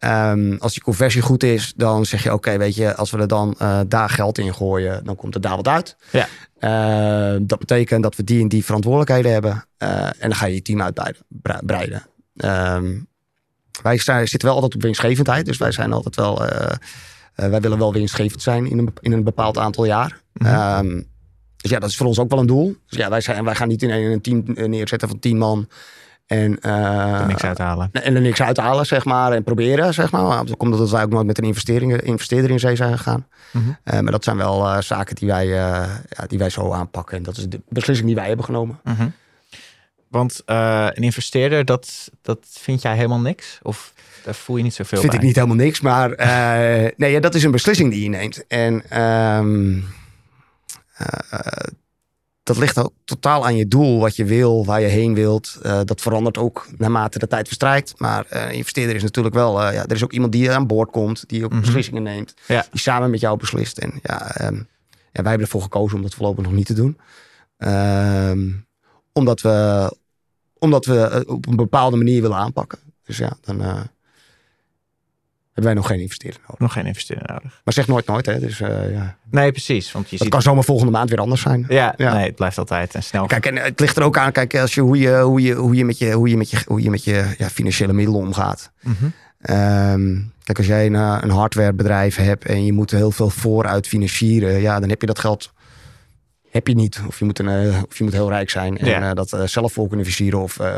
[0.04, 3.28] Ehm, als die conversie goed is, dan zeg je: Oké, weet je, als we er
[3.28, 5.96] dan eh, daar geld in gooien, dan komt er daar wat uit.
[6.12, 6.28] Ja.
[6.60, 9.66] Eh, dat betekent dat we die en die verantwoordelijkheden hebben.
[9.78, 12.04] Eh, en dan ga je je team uitbreiden.
[12.36, 13.00] Ehm,
[13.82, 16.48] wij zijn, zitten wel altijd op winstgevendheid, dus wij zijn altijd wel.
[16.48, 16.78] eh,
[17.36, 20.22] wij willen wel winstgevend zijn in een, in een bepaald aantal jaar.
[20.34, 20.48] Mhm.
[20.48, 21.02] Ehm,
[21.58, 22.76] dus ja, dat is voor ons ook wel een doel.
[22.88, 25.68] Dus ja, wij, zijn, wij gaan niet in een, een team neerzetten van tien man.
[26.26, 27.90] En, eh, er niks uithalen.
[27.92, 30.44] en er niks uithalen, zeg maar, en proberen, zeg maar.
[30.58, 33.28] Komt omdat wij ook nooit met een investering, investeerder in zee zijn gegaan.
[33.52, 33.64] Mhm.
[33.84, 37.18] Eh, maar dat zijn wel eh, zaken die wij, eh, ja, die wij zo aanpakken.
[37.18, 38.80] En dat is de beslissing die wij hebben genomen.
[38.84, 39.08] Mhm.
[40.14, 43.60] Want eh, een investeerder, dat, dat vind jij helemaal niks?
[43.62, 45.20] Of daar voel je niet zoveel vind bij?
[45.20, 48.48] ik niet helemaal niks, maar eh, nee, ja, dat is een beslissing die je neemt.
[48.48, 49.80] En ehm,
[50.94, 51.68] eh,
[52.44, 55.58] dat ligt ook totaal aan je doel, wat je wil, waar je heen wilt.
[55.62, 57.94] Eh, dat verandert ook naarmate de tijd verstrijkt.
[58.00, 60.92] Maar een investeerder is natuurlijk wel, eh, ja, er is ook iemand die aan boord
[60.92, 61.62] komt, die ook Mhm.
[61.62, 62.66] beslissingen neemt, Ja.
[62.72, 63.78] die samen met jou beslist.
[63.78, 66.98] En ja, ja, wij hebben ervoor gekozen om dat voorlopig nog niet te doen.
[67.58, 68.50] Ehm,
[69.12, 69.92] omdat we,
[70.60, 72.80] omdat we het op een bepaalde manier willen aanpakken.
[73.06, 73.62] Dus ja, dan
[75.54, 76.60] hebben wij nog geen investeerder nodig.
[76.60, 77.62] Nog geen investeerder nodig.
[77.64, 78.40] Maar zeg nooit nooit, hè.
[78.40, 79.92] Dus eh, ja, Nee, precies.
[79.92, 80.30] Want je dat ziet...
[80.30, 81.66] kan zomaar volgende maand weer anders zijn.
[81.70, 82.14] Ja, Ja.
[82.14, 83.26] nee, het blijft altijd en snel.
[83.26, 85.76] Kijk, en het ligt er ook aan, kijk, als je, hoe, je, hoe, je, hoe
[85.76, 88.72] je met je, hoe je, met je, hoe je, met je ja, financiële middelen omgaat.
[88.82, 88.96] Mhm.
[89.42, 93.88] Ehm, kijk, als jij een, eh, een hardwarebedrijf hebt en je moet heel veel vooruit
[93.88, 95.54] financieren, ja, dan heb je dat geld
[96.50, 97.02] heb je niet.
[97.08, 99.10] Of je moet, een, eh, of je moet heel rijk zijn en Ja.
[99.10, 100.42] eh, dat eh, zelf voor kunnen financieren.
[100.42, 100.74] Of, eh,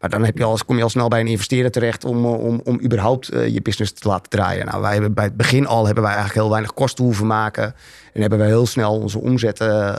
[0.00, 2.60] maar dan heb je kom je al snel bij een investeerder terecht om, eh, om,
[2.64, 4.66] om überhaupt eh, je business te laten draaien.
[4.66, 7.74] Nou, wij bij het begin al hebben wij eigenlijk heel weinig kosten hoeven maken.
[8.12, 9.94] En hebben wij heel snel onze omzet eh,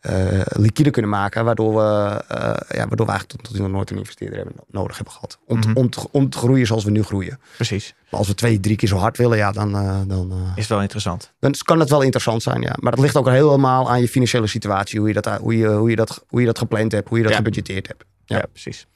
[0.00, 1.44] eh, liquide kunnen maken.
[1.44, 2.38] Waardoor we, eh,
[2.78, 5.38] ja, waardoor we eigenlijk tot, tot nu nog nooit een investeerder hebben, nodig hebben gehad.
[5.46, 5.76] Om, te- Mhm.
[5.78, 7.38] om, te, om te groeien zoals we nu groeien.
[7.56, 7.94] Precies.
[8.10, 10.80] Maar als we twee, drie keer zo hard willen, ja, dan, eh, dan, Is wel
[10.82, 11.32] interessant.
[11.38, 12.60] dan kan het wel interessant zijn.
[12.62, 12.74] Ja.
[12.80, 14.98] Maar dat ligt ook helemaal aan je financiële situatie.
[14.98, 17.22] Hoe je dat, hoe je, hoe je dat, hoe je dat gepland hebt, hoe je
[17.22, 17.38] dat Ja.
[17.38, 18.04] gebudgeteerd hebt.
[18.24, 18.44] Ja, Ja.
[18.52, 18.86] precies.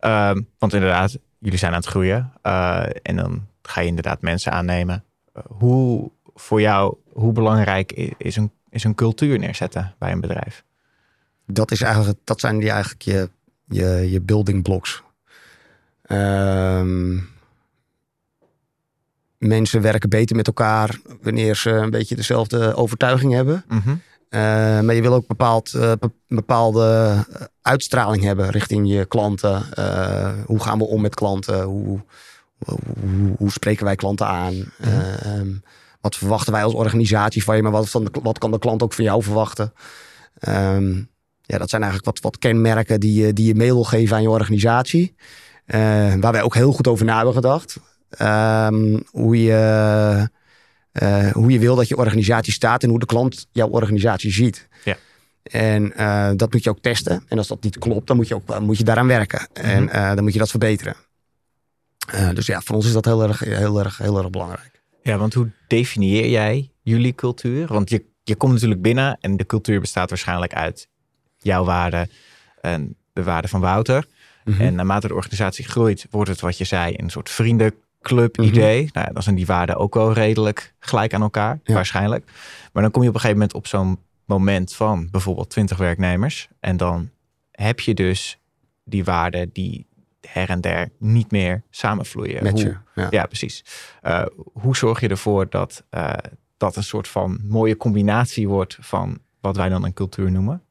[0.00, 2.32] Ehm, want inderdaad, jullie zijn aan het groeien.
[3.02, 5.04] en dan ga je inderdaad mensen aannemen.
[5.48, 10.64] Hoe voor jou, hoe belangrijk is een, is een cultuur neerzetten bij een bedrijf?
[11.46, 13.30] Dat, is eigenlijk, dat zijn die eigenlijk je,
[13.64, 15.02] je, je building blocks.
[16.02, 17.18] Ehm,
[19.38, 23.64] mensen werken beter met elkaar wanneer ze een beetje dezelfde overtuiging hebben.
[23.68, 23.94] Mhm.
[24.28, 24.40] Eh,
[24.80, 27.16] maar je wil ook bepaald, eh, be- bepaalde
[27.62, 29.72] uitstraling hebben richting je klanten.
[29.72, 31.62] Eh, hoe gaan we om met klanten?
[31.62, 32.00] Hoe,
[32.64, 34.72] hoe, hoe spreken wij klanten aan?
[34.78, 35.52] Ehm,
[36.04, 37.62] wat verwachten wij als organisatie van je?
[37.62, 39.72] Maar wat, van de, wat kan de klant ook van jou verwachten?
[40.38, 40.96] Ehm,
[41.40, 44.22] ja, dat zijn eigenlijk wat, wat kenmerken die je, die je mee wil geven aan
[44.22, 45.14] je organisatie.
[45.66, 47.76] Uh, waar wij ook heel goed over na hebben gedacht.
[48.20, 50.28] Um, hoe, je,
[50.92, 54.68] uh, hoe je wil dat je organisatie staat en hoe de klant jouw organisatie ziet.
[54.84, 54.96] Ja.
[55.42, 57.24] En uh, dat moet je ook testen.
[57.28, 59.48] En als dat niet klopt, dan moet je, ook, moet je daaraan werken.
[59.54, 59.88] Mm -hmm.
[59.88, 60.96] En dan moet je dat verbeteren.
[62.34, 64.73] dus ja, voor ons is dat heel erg, heel, erg, heel erg belangrijk.
[65.04, 67.66] Ja, want hoe definieer jij jullie cultuur?
[67.66, 70.88] Want je, je komt natuurlijk binnen en de cultuur bestaat waarschijnlijk uit
[71.38, 72.10] jouw waarden
[72.60, 74.06] en de waarden van Wouter.
[74.44, 74.66] Mm -hmm.
[74.66, 78.80] En naarmate de organisatie groeit, wordt het wat je zei, een soort vriendenclub idee.
[78.80, 79.02] Mm -hmm.
[79.02, 81.74] nou, dan zijn die waarden ook wel redelijk gelijk aan elkaar, ja.
[81.74, 82.30] waarschijnlijk.
[82.72, 86.48] Maar dan kom je op een gegeven moment op zo'n moment van bijvoorbeeld 20 werknemers.
[86.60, 87.10] En dan
[87.50, 88.38] heb je dus
[88.84, 89.86] die waarden die
[90.28, 92.42] her en der niet meer samenvloeien.
[92.42, 93.06] Met je, hoe, ja.
[93.10, 93.26] ja.
[93.26, 93.64] precies.
[94.02, 96.12] Uh, hoe zorg je ervoor dat uh,
[96.56, 100.62] dat een soort van mooie combinatie wordt van wat wij dan een cultuur noemen?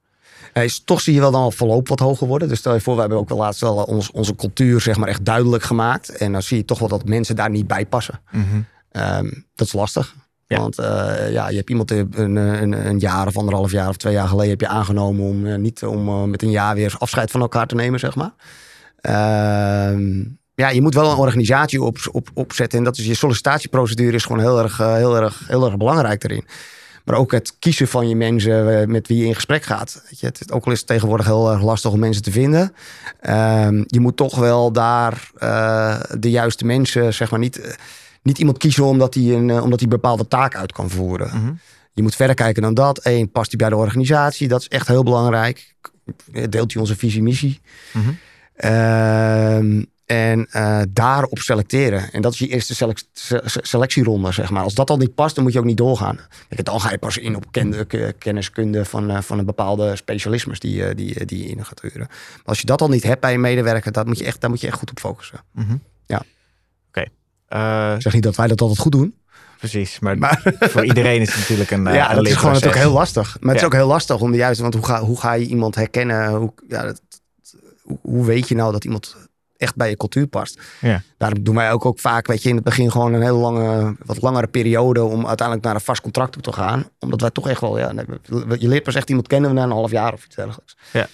[0.54, 2.48] Hey, toch zie je wel dan al verloop wat hoger worden.
[2.48, 5.08] Dus stel je voor, we hebben ook wel laatst wel ons, onze cultuur zeg maar
[5.08, 6.10] echt duidelijk gemaakt.
[6.10, 8.20] En dan zie je toch wel dat mensen daar niet bij passen.
[8.32, 8.66] Mm -hmm.
[9.02, 10.16] um, dat is lastig.
[10.48, 10.60] Ja.
[10.60, 14.13] Want uh, ja, je hebt iemand een, een, een, jaar of anderhalf jaar of twee
[14.13, 17.32] jaar geleden heb je aangenomen om uh, niet om uh, met een jaar weer afscheid
[17.32, 18.32] van elkaar te nemen, zeg maar.
[20.56, 22.78] Ja, je moet wel een organisatie op, op, opzetten.
[22.78, 26.46] En dat is je sollicitatieprocedure is gewoon heel erg, heel erg, heel erg belangrijk erin.
[27.06, 30.02] Maar ook het kiezen van je mensen met wie je in gesprek gaat.
[30.10, 32.74] Weet je, het, ook al is het tegenwoordig heel erg lastig om mensen te vinden.
[33.30, 37.78] Um, je moet toch wel daar uh, de juiste mensen, zeg maar, niet,
[38.22, 41.30] niet iemand kiezen omdat hij een, omdat hij bepaalde taak uit kan voeren.
[41.34, 41.60] Mm -hmm.
[41.94, 43.00] Je moet verder kijken dan dat.
[43.06, 44.48] Eén, past hij bij de organisatie?
[44.48, 45.76] Dat is echt heel belangrijk.
[46.50, 47.62] Deelt hij onze visie-missie?
[47.92, 48.18] Mm -hmm.
[48.58, 52.12] Uh, en uh, daarop selecteren.
[52.12, 53.04] En dat is je eerste selec
[53.62, 54.63] selectieronde, zeg maar.
[54.63, 56.20] Als dat al niet past, dan moet je ook niet doorgaan.
[56.50, 57.88] Kijk, dan ga je pas in op ken
[58.18, 62.08] kenniskunde van, uh, van een bepaalde specialismes die, uh, die, die je in gaat huren.
[62.10, 64.50] Maar als je dat al niet hebt bij je medewerker, dat moet je echt, daar
[64.50, 65.39] moet je echt goed op focussen.
[65.52, 65.82] Mm -hmm.
[66.06, 66.24] Ja.
[66.88, 67.06] Oké.
[67.50, 67.96] Okay.
[67.96, 69.16] Ik zeg niet dat wij dat altijd goed doen.
[69.58, 70.42] Precies, maar, maar
[70.74, 71.84] voor iedereen is het natuurlijk een.
[71.84, 73.38] ja, een dat is gewoon natuurlijk heel lastig.
[73.39, 74.62] Maar het is ook heel lastig om de juiste.
[74.62, 76.36] Want hoe ga, hoe ga je iemand herkennen?
[76.36, 77.02] Hoe, ja, dat,
[78.02, 79.15] hoe weet je nou dat iemand
[79.58, 80.62] echt bij je cultuur past.
[80.82, 81.02] Ja.
[81.17, 83.96] Daarom doen wij ook, ook vaak, weet je, in het begin gewoon een hele lange,
[84.06, 86.89] wat langere periode om uiteindelijk naar een vast contract toe te gaan.
[87.00, 87.91] Omdat wij toch echt wel, ja,
[88.60, 90.78] je leert pas echt iemand kennen na een half jaar of iets dergelijks.
[90.91, 91.08] Ja.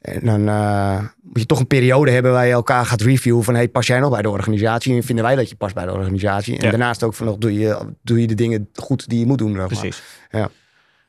[0.00, 3.54] En dan uh, moet je toch een periode hebben waar je elkaar gaat reviewen van,
[3.54, 4.96] hey, pas jij nog bij de organisatie?
[4.96, 6.56] En vinden wij dat je past bij de organisatie?
[6.56, 6.70] En ja.
[6.70, 9.48] daarnaast ook van, nog doe je, doe je de dingen goed die je moet doen.
[9.48, 9.66] Zeg maar.
[9.66, 10.02] Precies.
[10.30, 10.44] Ja.
[10.44, 10.52] Oké,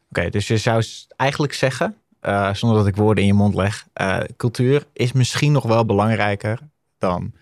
[0.09, 0.83] okay, dus je zou
[1.15, 1.95] eigenlijk zeggen,
[2.27, 5.85] uh, zonder dat ik woorden in je mond leg, uh, cultuur is misschien nog wel
[5.85, 6.59] belangrijker
[6.97, 7.33] dan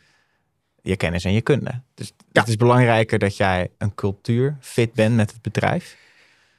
[0.81, 1.81] je kennis en je kunde.
[1.93, 2.39] Dus ja.
[2.39, 5.97] het is belangrijker dat jij een cultuur fit bent met het bedrijf.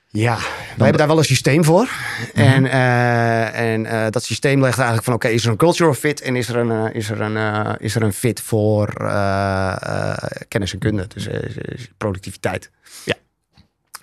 [0.09, 1.83] Ja, wij hebben daar wel een systeem voor.
[1.83, 1.89] Mm
[2.35, 2.45] -hmm.
[2.45, 5.15] En, uh, en uh, dat systeem legt eigenlijk van...
[5.15, 6.21] oké, okay, is er een cultural fit...
[6.21, 8.93] en is er een, uh, is er een, is er een fit voor
[10.49, 11.07] kennis en kunde.
[11.07, 11.29] Dus
[11.97, 12.71] productiviteit.
[13.05, 13.15] Ja.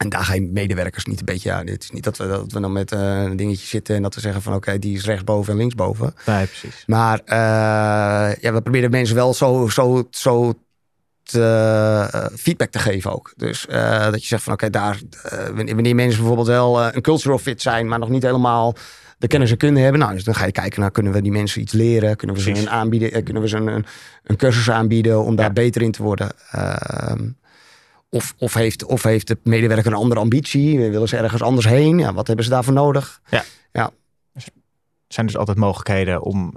[0.02, 1.50] En daar ga je medewerkers niet een beetje...
[1.50, 3.96] Ja, het is niet dat we, dat we dan met een dingetje zitten...
[3.96, 6.14] en dat we zeggen van oké, okay, die is rechtsboven en linksboven.
[6.26, 6.84] Nee, precies.
[6.88, 7.22] Maar
[8.42, 9.68] ja, we proberen mensen wel zo...
[9.68, 10.54] zo, zo
[11.24, 13.34] te, uh, feedback te geven ook.
[13.36, 13.66] Dus
[14.12, 15.00] dat je zegt van oké, okay, daar
[15.54, 18.76] wanneer mensen bijvoorbeeld wel een cultural fit zijn, maar nog niet helemaal
[19.22, 21.32] de kennis en kunde hebben, nou, dus dan ga je kijken naar kunnen we die
[21.32, 23.86] mensen iets leren, kunnen we ze een aanbieden, kunnen we ze een,
[24.24, 25.54] een cursus aanbieden om daar ja.
[25.54, 26.32] beter in te worden.
[26.52, 27.30] Ehm,
[28.12, 30.80] of, of, heeft, of heeft de medewerker een andere ambitie?
[30.80, 31.98] Willen ze ergens anders heen?
[31.98, 33.22] Ja, wat hebben ze daarvoor nodig?
[33.30, 33.44] Ja.
[33.72, 33.92] ja.
[34.34, 36.54] Er zijn dus altijd mogelijkheden om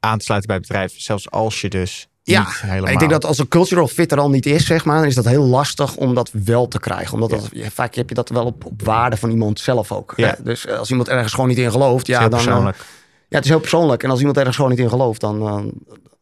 [0.00, 2.46] aan te sluiten bij het bedrijf, zelfs als je dus ja,
[2.86, 5.14] ik denk dat als een cultural fit er al niet is, zeg maar, dan is
[5.14, 7.14] dat heel lastig om dat wel te krijgen.
[7.14, 7.70] Omdat dat, ja.
[7.70, 10.12] vaak heb je dat wel op, op waarde van iemand zelf ook.
[10.16, 10.36] Ja.
[10.42, 12.30] Dus als iemand ergens gewoon niet in gelooft, ja, dan.
[12.30, 12.76] Persoonlijk.
[12.76, 12.82] Uh,
[13.28, 14.02] ja, het is heel persoonlijk.
[14.02, 15.72] En als iemand ergens gewoon niet in gelooft, dan, uh,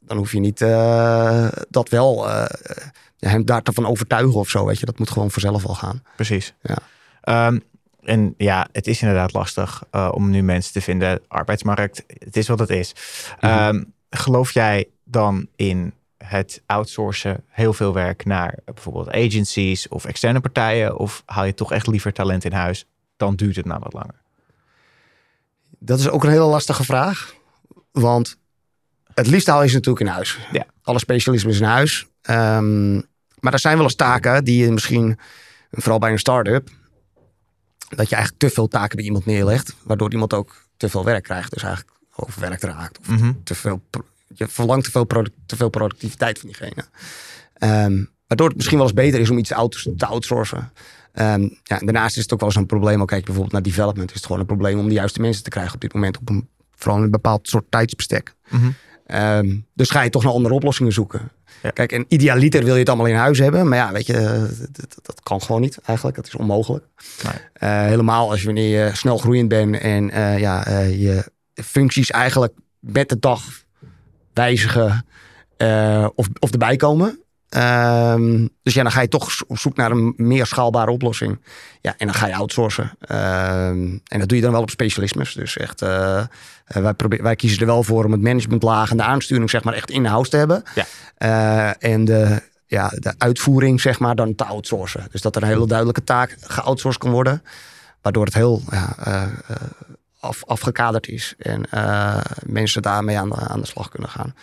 [0.01, 2.29] dan hoef je niet uh, dat wel
[3.29, 4.65] hem daar te van overtuigen of zo.
[4.65, 6.03] Weet je, dat moet gewoon vanzelf wel gaan.
[6.17, 6.55] Precies.
[6.63, 7.47] Ja.
[7.47, 7.63] Um,
[8.03, 11.21] en ja, het is inderdaad lastig om nu mensen te vinden.
[11.29, 12.93] Arbeidsmarkt, het is wat het is.
[13.41, 13.77] Mm -hmm.
[13.77, 20.41] um, geloof jij dan in het outsourcen heel veel werk naar bijvoorbeeld agencies of externe
[20.41, 20.97] partijen?
[20.97, 22.87] Of haal je toch echt liever talent in huis?
[23.17, 24.15] Dan duurt het nou wat langer.
[25.79, 27.35] Dat is ook een hele lastige vraag.
[27.93, 28.39] Want
[29.15, 30.39] het liefst haal je ze natuurlijk in huis.
[30.53, 30.67] Ja.
[30.83, 32.07] Alle specialismen is in huis.
[32.31, 33.05] Um,
[33.41, 35.19] maar er zijn wel eens taken die je misschien,
[35.71, 36.69] vooral bij een start-up,
[37.89, 39.75] dat je eigenlijk te veel taken bij iemand neerlegt.
[39.83, 41.53] Waardoor iemand ook te veel werk krijgt.
[41.53, 42.99] Dus eigenlijk overwerkt raakt.
[42.99, 43.41] Of mm -hmm.
[43.45, 43.83] te veel
[44.35, 46.85] je verlangt te veel, product, te veel productiviteit van diegene.
[47.59, 49.53] Um, waardoor het misschien wel eens beter is om iets
[49.97, 50.73] te outsourcen.
[51.13, 53.01] Um, ja, daarnaast is het ook wel eens een probleem.
[53.01, 54.09] Ook kijk bijvoorbeeld naar development.
[54.09, 56.19] Is het gewoon een probleem om de juiste mensen te krijgen op dit moment.
[56.19, 58.35] Op een, vooral een bepaald soort tijdsbestek.
[58.49, 58.75] Mm
[59.75, 61.31] dus ga je toch naar andere oplossingen zoeken.
[61.73, 63.69] Kijk, en idealiter wil je het allemaal in huis hebben.
[63.69, 66.17] Maar ja, weet je, dat, dat kan gewoon niet eigenlijk.
[66.17, 66.85] Dat is onmogelijk.
[67.23, 67.71] Nee.
[67.73, 72.11] Uh, helemaal als je wanneer je snel groeiend bent en uh, ja, uh, je functies
[72.11, 73.43] eigenlijk met de dag
[74.33, 75.07] wijzigen
[76.15, 77.21] of, of erbij komen.
[77.51, 81.41] Um, dus ja, dan ga je toch op zoek naar een meer schaalbare oplossing.
[81.81, 82.85] Ja, en dan ga je outsourcen.
[83.01, 85.35] Um, en dat doe je dan wel op specialismes.
[85.35, 86.25] Dus echt, uh,
[86.67, 89.75] wij, proberen, wij kiezen er wel voor om het managementlaag en de aansturing zeg maar
[89.75, 90.63] echt in-house te hebben.
[90.75, 90.87] Ja.
[91.79, 95.07] Uh, en de, ja, de uitvoering zeg maar dan te outsourcen.
[95.11, 97.43] Dus dat er een hele duidelijke taak geoutsourced kan worden.
[98.03, 99.23] Waardoor het heel ja, uh,
[100.21, 101.35] af, afgekaderd is.
[101.39, 101.63] En
[102.47, 104.35] mensen daarmee aan de, aan de slag kunnen gaan.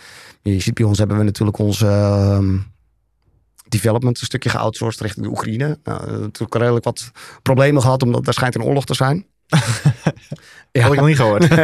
[0.41, 2.57] Je ziet bij ons hebben we natuurlijk onze ehm,
[3.73, 5.79] development een stukje geoutsourced richting de Oekraïne.
[5.83, 9.25] Nou, natuurlijk redelijk wat problemen gehad, omdat er schijnt een oorlog te zijn.
[10.71, 11.47] ja, heb ik nog niet gehoord.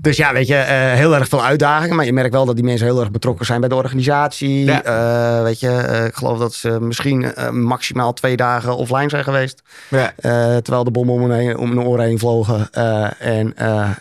[0.00, 1.96] Dus ja, weet je, uh, heel erg veel uitdagingen.
[1.96, 4.64] Maar je merkt wel dat die mensen heel erg betrokken zijn bij de organisatie.
[4.64, 4.86] Ja.
[4.86, 9.62] Uh, weet je, uh, ik geloof dat ze misschien maximaal twee dagen offline zijn geweest.
[9.88, 10.12] Ja.
[10.60, 11.14] terwijl de bommen
[11.58, 12.72] om, hun oren heen vlogen.
[13.18, 13.54] en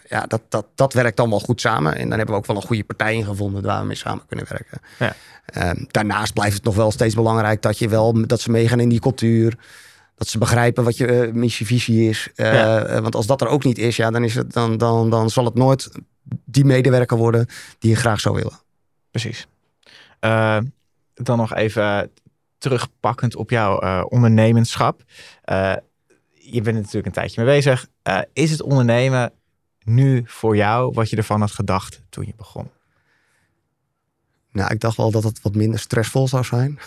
[0.08, 1.96] ja, dat, dat, dat werkt dan wel goed samen.
[1.96, 4.24] En dan hebben we ook wel een goede partij in gevonden waar we mee samen
[4.28, 4.82] kunnen werken.
[5.00, 5.16] Ja.
[5.48, 8.90] Ehm, daarnaast blijft het nog wel steeds belangrijk dat, je wel, dat ze meegaan in
[8.90, 9.58] die cultuur.
[10.16, 12.30] Dat ze begrijpen wat je uh, missie-visie is.
[12.36, 15.30] Uh, Want als dat er ook niet is, ja, dan, is het, dan, dan, dan
[15.30, 15.90] zal het nooit
[16.46, 17.48] die medewerker worden
[17.80, 18.60] die je graag zou willen.
[19.12, 19.48] Precies.
[20.22, 20.58] Uh,
[21.14, 22.12] dan nog even
[22.58, 25.04] terugpakkend op jouw ondernemerschap.
[26.34, 27.88] je bent er natuurlijk een tijdje mee bezig.
[28.34, 29.32] is het ondernemen
[29.84, 32.70] nu voor jou wat je ervan had gedacht toen je begon?
[34.58, 36.80] Nou, ik dacht wel dat het wat minder stressvol zou zijn.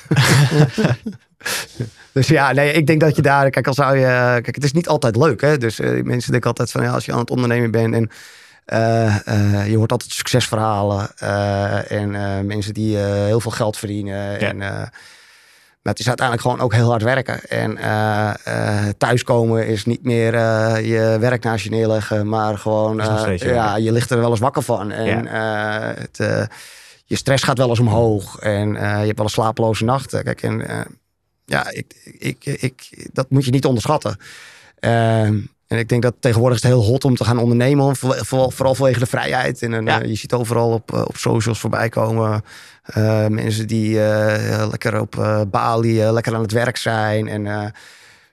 [2.13, 4.73] dus ja, nee, ik denk dat je daar, kijk, al zou je, kijk, het is
[4.73, 5.59] niet altijd leuk, hè?
[5.59, 8.11] Dus uh, mensen denken altijd van, ja, als je aan het ondernemen bent en
[8.67, 11.17] uh, uh, je hoort altijd succesverhalen
[11.89, 12.11] en
[12.47, 14.41] mensen die heel veel geld verdienen.
[14.41, 14.57] En,
[15.83, 17.45] maar het is uiteindelijk gewoon ook heel hard werken.
[17.49, 17.79] En
[18.99, 20.33] thuiskomen is niet meer
[20.81, 23.03] je werk naast je neerleggen, maar gewoon,
[23.37, 24.91] ja, je ligt er wel eens wakker van.
[24.91, 25.95] En ja.
[25.99, 26.49] het
[27.11, 30.25] je stress gaat wel eens omhoog en uh, je hebt wel een slapeloze nachten.
[30.25, 30.81] Kijk, en uh,
[31.45, 34.17] ja, ik, ik, ik, dat moet je niet onderschatten.
[34.81, 38.51] Uh, en ik denk dat tegenwoordig is het heel hot om te gaan ondernemen, vooral,
[38.51, 39.63] vooral vanwege de vrijheid.
[39.63, 40.03] En ja.
[40.03, 42.45] je ziet overal op, op socials voorbij komen
[43.29, 43.95] mensen die
[44.71, 47.29] lekker op Bali, lekker aan het werk zijn.
[47.29, 47.73] En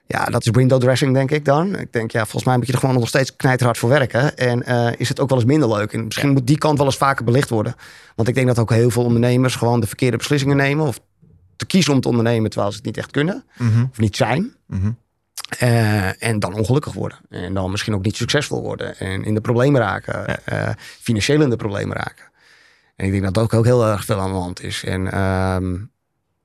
[0.08, 1.78] ja, dat is window dressing, denk ik dan.
[1.78, 4.36] Ik denk, ja, volgens mij moet je er gewoon nog steeds knijterhard voor werken.
[4.36, 5.92] En uh, is het ook wel eens minder leuk.
[5.92, 7.74] En misschien moet die kant wel eens vaker belicht worden.
[8.14, 10.86] Want ik denk dat ook heel veel ondernemers gewoon de verkeerde beslissingen nemen.
[10.86, 11.00] Of
[11.56, 13.44] te kiezen om te ondernemen terwijl ze het niet echt kunnen.
[13.56, 13.84] Mhm.
[13.90, 14.52] Of niet zijn.
[14.66, 14.98] Mm
[16.18, 17.18] en dan ongelukkig worden.
[17.30, 18.98] En dan misschien ook niet succesvol worden.
[18.98, 20.38] En in de problemen raken.
[20.46, 20.68] Ja.
[20.68, 22.24] Uh, financieel in de problemen raken.
[22.96, 24.84] En ik denk dat dat ook heel erg veel aan de hand is.
[24.84, 25.12] En...
[25.12, 25.74] Ehm,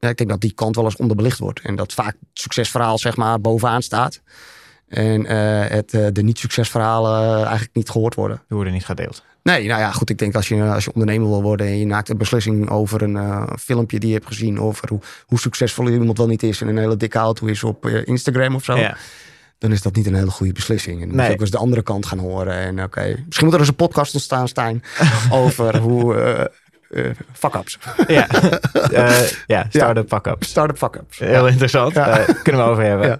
[0.03, 1.59] ja, ik denk dat die kant wel eens onderbelicht wordt.
[1.59, 4.21] En dat vaak het succesverhaal zeg maar bovenaan staat.
[4.87, 5.29] En uh,
[5.67, 8.37] het, uh, de niet-succesverhalen eigenlijk niet gehoord worden.
[8.37, 9.23] Die worden niet gedeeld.
[9.43, 10.09] Nee, nou ja, goed.
[10.09, 13.01] Ik denk als je, als je ondernemer wil worden en je maakt een beslissing over
[13.01, 14.59] een uh, filmpje die je hebt gezien.
[14.59, 17.87] Over hoe, hoe succesvol iemand wel niet is en een hele dikke auto is op
[17.87, 18.75] Instagram of zo.
[18.75, 18.97] Ja.
[19.57, 21.01] Dan is dat niet een hele goede beslissing.
[21.01, 22.53] En dan moet je ook eens de andere kant gaan horen.
[22.53, 24.83] En oké, misschien moet er eens een podcast ontstaan, Stijn.
[25.31, 26.49] over hoe
[27.32, 27.79] fuck-ups.
[28.08, 28.27] Ja,
[28.91, 30.49] uh, ja start-up fuck-ups.
[30.49, 31.19] Start-up fuck-ups.
[31.19, 31.97] Heel interessant.
[31.97, 33.19] Uh, kunnen we over hebben.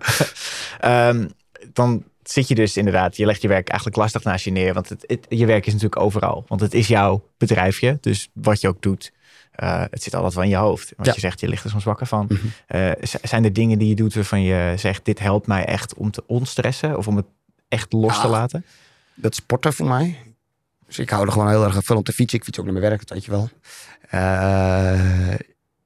[0.86, 1.32] um,
[1.74, 4.74] dan zit je dus inderdaad, je legt je werk eigenlijk lastig naast je neer.
[4.74, 6.46] Want het, het, je werk is natuurlijk overal.
[6.48, 7.98] Want het is jouw bedrijfje.
[8.02, 9.12] Dus wat je ook doet,
[9.64, 10.94] uh, het zit altijd wel in je hoofd.
[10.98, 12.26] Want je zegt, je ligt er soms wakker van.
[12.30, 12.96] Mm -hmm.
[13.22, 16.24] zijn er dingen die je doet waarvan je zegt, dit helpt mij echt om te
[16.28, 16.98] ontstressen?
[16.98, 17.26] Of om het
[17.68, 18.66] echt los te laten?
[19.16, 20.33] Dat sporten voor mij.
[20.96, 22.38] Dus ik hou er gewoon heel erg veel om te fietsen.
[22.38, 23.50] Ik fiets ook naar mijn werk, dat weet je wel.
[24.14, 25.36] Uh,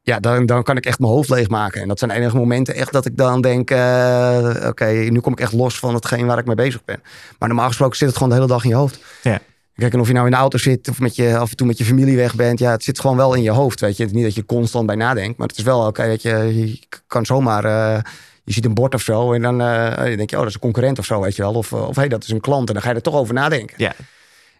[0.02, 1.82] ja, dan, dan kan ik echt mijn hoofd leegmaken.
[1.82, 3.72] En dat zijn enige momenten echt dat ik dan denk...
[3.72, 7.02] Uh, oké, nu kom ik echt los van hetgeen waar ik mee bezig ben.
[7.39, 9.00] Maar normaal gesproken zit het gewoon de hele dag in je hoofd.
[9.22, 9.39] Ja.
[9.76, 11.67] Kijk, en of je nou in de auto zit of met je, af en toe
[11.67, 12.60] met je familie weg bent...
[12.60, 14.04] ja, het zit gewoon wel in je hoofd, weet je.
[14.04, 15.38] Het is niet dat je constant bij nadenkt.
[15.38, 17.65] Maar het is wel, oké, okay, je, je kan zomaar...
[17.65, 18.00] Uh,
[18.43, 20.60] je ziet een bord of zo en dan uh, denk je, oh, dat is een
[20.60, 21.54] concurrent of zo, weet je wel.
[21.54, 22.67] Of, of hey, dat is een klant.
[22.67, 23.76] En dan ga je er toch over nadenken.
[23.78, 23.94] Ja.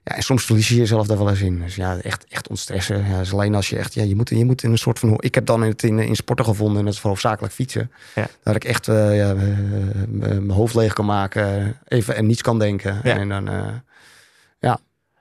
[0.08, 1.60] Ja, en soms verlies je jezelf daar wel eens in.
[1.60, 3.08] Dus ja, echt, echt ontstressen.
[3.08, 5.16] Ja, dus alleen als je echt, ja, je moet, je moet in een soort van.
[5.20, 7.92] Ik heb dan in, het in, in sporten gevonden en dat is hoofdzakelijk fietsen.
[8.16, 8.28] Ja.
[8.44, 9.34] Dat ik echt uh, ja,
[10.10, 13.00] mijn hoofd leeg kan maken, even en niets kan denken.
[13.04, 13.18] Ja.
[13.18, 13.68] En dan, uh,
[14.60, 14.80] ja.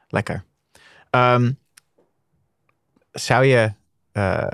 [0.09, 0.45] Lekker.
[1.11, 1.59] Um,
[3.13, 3.73] zou je
[4.13, 4.47] uh,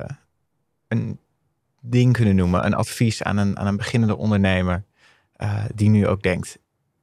[0.89, 1.18] een
[1.80, 4.85] ding kunnen noemen, een advies aan een, aan een beginnende ondernemer
[5.74, 6.59] die nu ook denkt,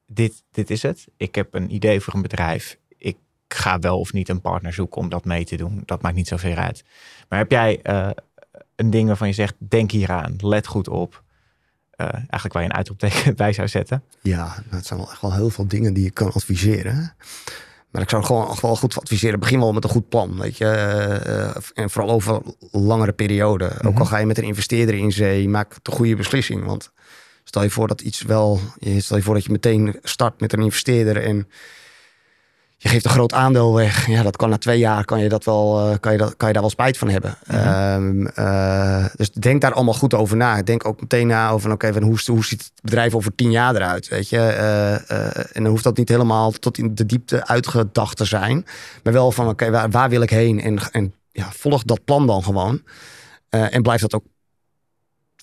[0.08, 1.08] dit, dit is het.
[1.18, 2.78] Ik heb een idee voor een bedrijf.
[3.54, 5.84] Ga wel of niet een partner zoeken om dat mee te doen.
[5.86, 6.84] Dat maakt niet zoveel uit.
[7.30, 7.80] Maar heb jij
[8.76, 11.24] een ding waarvan je zegt, denk hieraan, let goed op.
[12.02, 14.04] Uh, eigenlijk waar je een uitroepteken bij zou zetten.
[14.22, 17.16] Ja, dat zijn wel echt wel heel veel dingen die je kan adviseren.
[17.90, 19.40] Maar ik zou gewoon wel goed adviseren.
[19.40, 20.40] Begin wel met een goed plan.
[20.40, 20.66] Weet je?
[21.28, 22.42] Uh, en vooral over
[22.72, 23.66] langere periode.
[23.66, 24.06] Ook al mhm.
[24.06, 26.66] ga je met een investeerder in zee, maak de goede beslissing.
[26.66, 26.92] Want
[27.44, 28.60] stel je voor dat iets wel.
[28.98, 31.48] Stel je voor dat je meteen start met een investeerder en
[32.82, 34.08] je geeft een groot aandeel weg.
[34.08, 36.48] Ja, dat kan na twee jaar kan je, dat wel, uh, kan je, dat, kan
[36.48, 37.38] je daar wel spijt van hebben.
[37.48, 38.28] Mm
[39.16, 40.62] dus denk daar allemaal goed over na.
[40.62, 43.76] Denk ook meteen na over oké, okay, hoe, hoe ziet het bedrijf over tien jaar
[43.76, 44.08] eruit?
[44.08, 44.38] Weet je?
[44.38, 48.66] Uh, en dan hoeft dat niet helemaal tot in de diepte uitgedacht te zijn.
[49.04, 50.62] Maar wel van oké, waar, waar, wil ik heen?
[50.62, 52.82] En, en ja, volg dat plan dan gewoon.
[53.50, 54.24] en blijf dat ook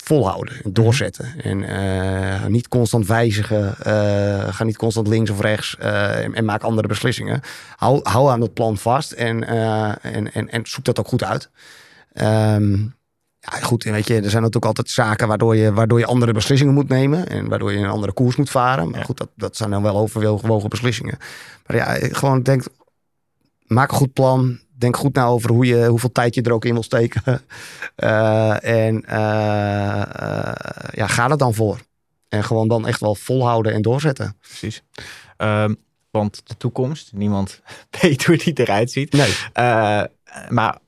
[0.06, 0.72] volhouden en mhm.
[0.72, 1.40] doorzetten.
[1.42, 3.74] En uh, niet constant wijzigen.
[3.86, 7.40] Uh, ga niet constant links of rechts uh, en, en, maak andere beslissingen.
[7.76, 9.46] Hou, hou aan dat plan vast en,
[10.02, 11.50] en, en, en zoek dat ook goed uit.
[12.14, 12.94] Um,
[13.38, 16.74] ja, goed, weet je, er zijn natuurlijk altijd zaken waardoor je, waardoor je andere beslissingen
[16.74, 17.28] moet nemen.
[17.28, 18.90] En waardoor je een andere koers moet varen.
[18.90, 21.18] Maar goed, dat, dat zijn dan wel overwogen beslissingen.
[21.66, 22.64] Maar ja, gewoon denk,
[23.66, 26.64] maak een goed plan denk goed na over hoe je, hoeveel tijd je er ook
[26.64, 27.42] in wil steken.
[27.96, 29.12] Uh, en uh,
[30.92, 31.80] ja, ga er dan voor.
[32.28, 34.36] En gewoon dan echt wel volhouden en doorzetten.
[34.40, 34.82] Precies.
[35.38, 35.76] Um,
[36.10, 37.60] want de toekomst, niemand
[38.00, 39.12] weet hoe die eruit ziet.
[39.12, 39.34] Nee.
[40.48, 40.78] maar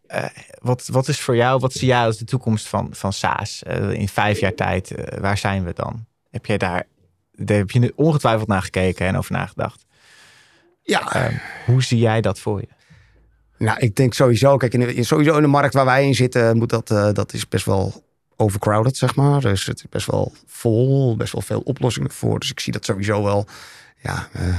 [0.59, 3.63] wat, wat is voor jou, wat zie jij als de toekomst van, van SaaS?
[3.93, 6.07] in vijf jaar tijd, waar zijn we dan?
[6.31, 6.87] Heb jij daar,
[7.33, 9.87] daar heb je ongetwijfeld naar gekeken en over nagedacht?
[10.83, 11.13] Ja.
[11.13, 11.35] Ehm,
[11.67, 12.78] hoe zie jij dat voor je?
[13.59, 16.57] Nou, ik denk sowieso, kijk, in, in, sowieso in de markt waar wij in zitten,
[16.57, 18.05] moet dat, uh, dat is best wel
[18.37, 19.41] overcrowded, zeg maar.
[19.41, 22.39] Dus het is best wel vol, best wel veel oplossingen voor.
[22.39, 23.47] Dus ik zie dat sowieso wel,
[24.03, 24.59] ja, uh,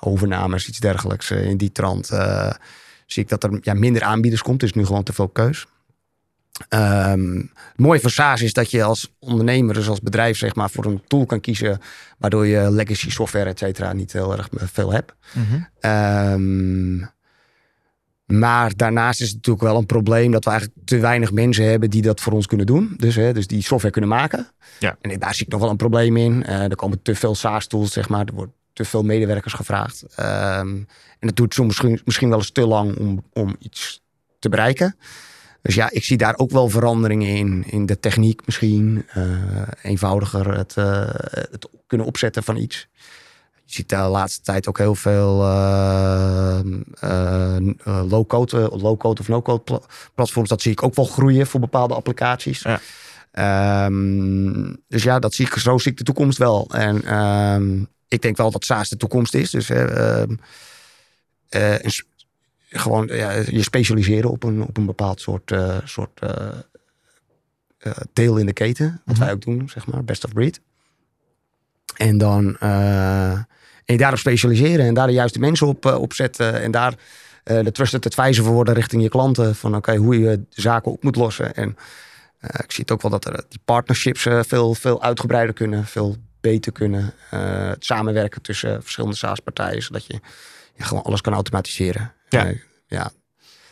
[0.00, 2.06] overnames, iets dergelijks uh, in die trant.
[3.06, 4.62] zie ik dat er ja, minder aanbieders komt.
[4.62, 5.66] Is nu gewoon te veel keus.
[6.68, 10.70] Um, het mooie van SaaS is dat je als ondernemer, dus als bedrijf, zeg maar,
[10.70, 11.80] voor een tool kan kiezen.
[12.18, 15.12] Waardoor je legacy software, et cetera, niet heel erg veel hebt.
[15.32, 15.46] Mm
[15.80, 17.10] -hmm.
[18.30, 21.90] Maar daarnaast is het natuurlijk wel een probleem dat we eigenlijk te weinig mensen hebben
[21.90, 22.94] die dat voor ons kunnen doen.
[22.96, 24.48] Dus, hè, dus die software kunnen maken.
[24.78, 24.96] Ja.
[25.00, 26.44] En daar zie ik nog wel een probleem in.
[26.46, 28.26] Uh, er komen te veel SaaS-tools, zeg maar.
[28.26, 30.02] Er wordt te veel medewerkers gevraagd.
[30.02, 30.86] Um,
[31.18, 34.02] en dat doet soms misschien, misschien wel eens te lang om, om iets
[34.38, 34.96] te bereiken.
[35.62, 37.64] Dus ja, ik zie daar ook wel veranderingen in.
[37.66, 39.06] In de techniek misschien.
[39.16, 41.08] Uh, eenvoudiger het, uh,
[41.50, 42.88] het kunnen opzetten van iets.
[43.70, 46.60] Je ziet de laatste tijd ook heel veel uh,
[47.04, 47.56] uh,
[48.08, 49.80] low-code, low-code of no-code
[50.14, 50.48] platforms.
[50.48, 52.62] Dat zie ik ook wel groeien voor bepaalde applicaties.
[52.62, 52.80] Ja.
[53.86, 56.68] Um, dus ja, dat zie ik, zo zie ik de toekomst wel.
[56.70, 59.50] En um, ik denk wel dat SaaS de toekomst is.
[59.50, 60.22] Dus uh,
[62.70, 65.54] gewoon ja, je specialiseren op een, op een bepaald soort,
[65.84, 66.20] soort
[68.12, 69.02] deel in de keten.
[69.04, 70.60] Wat mm wij ook doen, zeg maar, best of breed.
[71.96, 72.56] En dan
[73.92, 76.60] je daarop specialiseren en daar de juiste mensen op, uh, op zetten.
[76.60, 76.94] En daar
[77.44, 79.54] uh, de trusted advisor voor worden richting je klanten.
[79.54, 81.54] Van oké, hoe je zaken op moet lossen.
[81.54, 85.84] En uh, ik zie het ook wel dat er die partnerships veel, veel uitgebreider kunnen.
[85.86, 87.14] Veel beter kunnen.
[87.30, 89.82] het samenwerken tussen verschillende SaaS-partijen.
[89.82, 90.20] Zodat je
[90.74, 92.12] ja, gewoon alles kan automatiseren.
[92.28, 92.52] Ja,
[92.86, 93.10] ja.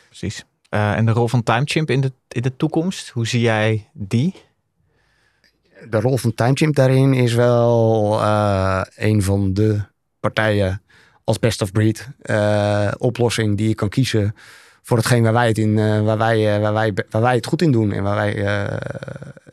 [0.07, 0.45] precies.
[0.69, 4.35] en de rol van TimeChimp in de, in de toekomst, hoe zie jij die?
[5.91, 8.23] De rol van TimeChimp daarin is wel
[8.97, 9.81] een van de
[10.33, 10.83] partijen
[11.29, 14.35] als best of breed uh, oplossing die je kan kiezen
[14.83, 17.47] voor hetgeen waar wij het, in, uh, waar wij, uh, waar wij, waar wij het
[17.47, 17.93] goed in doen.
[17.93, 18.35] En waar wij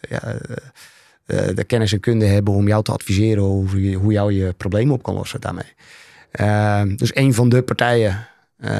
[0.10, 0.36] ja,
[1.54, 4.94] de kennis en kunde hebben om jou te adviseren hoe, je, hoe jou je problemen
[4.94, 5.74] op kan lossen daarmee.
[6.32, 8.28] Ehm, dus een van de partijen,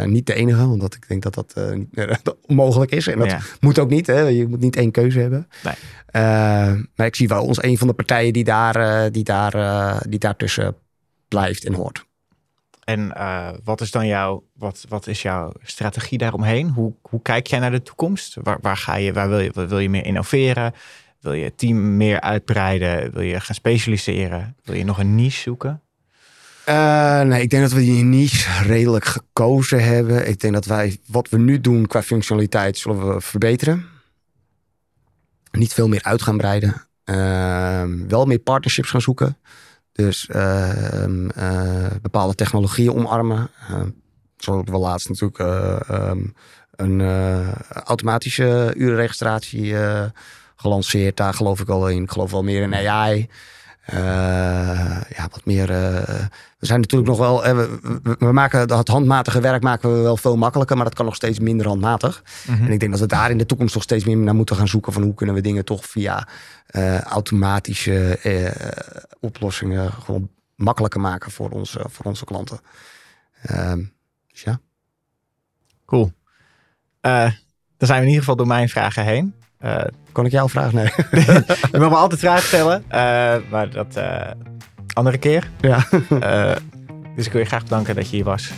[0.06, 1.54] niet de enige, want ik denk dat dat,
[2.24, 3.08] dat onmogelijk is.
[3.08, 4.08] En dat moet ook niet.
[4.08, 4.20] Hè?
[4.20, 5.48] Je moet niet één keuze hebben.
[5.64, 5.76] Nee.
[6.96, 10.76] maar ik zie wel ons een van de partijen die daar, die daar, die daartussen
[11.36, 12.06] blijft en hoort.
[12.84, 16.70] En uh, wat is dan jouw, wat, wat is jouw strategie daaromheen?
[16.70, 18.38] Hoe, hoe kijk jij naar de toekomst?
[18.44, 20.74] Waar, waar ga je, waar wil je, wil je meer innoveren?
[21.20, 23.14] Wil je het team meer uitbreiden?
[23.14, 24.56] Wil je gaan specialiseren?
[24.64, 25.82] Wil je nog een niche zoeken?
[26.70, 30.28] Uh, nee, ik denk dat we die niche redelijk gekozen hebben.
[30.28, 33.86] Ik denk dat wij wat we nu doen qua functionaliteit zullen we verbeteren.
[35.52, 36.88] Niet veel meer uit gaan breiden.
[37.06, 39.38] Uh, wel meer partnerships gaan zoeken.
[39.96, 43.50] Dus uh, bepaalde technologieën omarmen.
[43.72, 43.82] Uh,
[44.38, 45.80] zo hebben we laatst natuurlijk uh,
[46.10, 46.34] um,
[46.76, 47.02] een
[47.84, 49.76] automatische urenregistratie
[50.56, 51.18] gelanceerd.
[51.18, 52.04] Daar geloof ik wel in.
[52.04, 53.30] Ik geloof wel meer in AI.
[53.86, 55.68] Ja, wat meer.
[55.68, 57.56] we zijn natuurlijk nog wel.
[57.56, 57.80] We,
[58.20, 61.40] we, maken het handmatige werk maken we wel veel makkelijker, maar dat kan nog steeds
[61.40, 62.24] minder handmatig.
[62.48, 62.66] Mhm.
[62.66, 64.68] En ik denk dat we daar in de toekomst nog steeds meer naar moeten gaan
[64.68, 66.28] zoeken van hoe kunnen we dingen toch via
[67.08, 68.20] automatische
[69.20, 72.60] oplossingen gewoon makkelijker maken voor onze, voor onze klanten.
[73.42, 73.84] Ehm,
[74.28, 74.60] dus ja.
[75.86, 76.12] Cool.
[77.02, 77.32] Uh,
[77.78, 79.34] dan zijn we in ieder geval door mijn vragen heen.
[79.60, 79.84] Uh,
[80.16, 80.72] kan ik jouw vraag?
[80.80, 80.90] Nee.
[81.72, 82.96] je mag me altijd vragen stellen, uh,
[83.52, 84.00] maar dat
[84.94, 85.50] andere keer.
[85.60, 85.86] Ja.
[87.16, 88.52] dus ik wil je graag bedanken dat je hier was.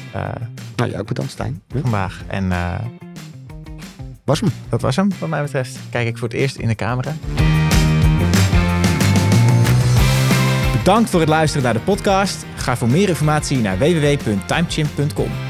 [0.75, 1.61] nou, jij ook bedankt, Stijn.
[1.81, 2.21] Vandaag.
[2.27, 2.51] En
[4.23, 4.49] was hem.
[4.69, 5.79] Dat was hem, wat mij betreft.
[5.89, 7.13] Kijk ik voor het eerst in de camera.
[10.77, 12.45] Bedankt voor het luisteren naar de podcast.
[12.55, 15.46] Ga voor meer informatie naar www.timechimp.com.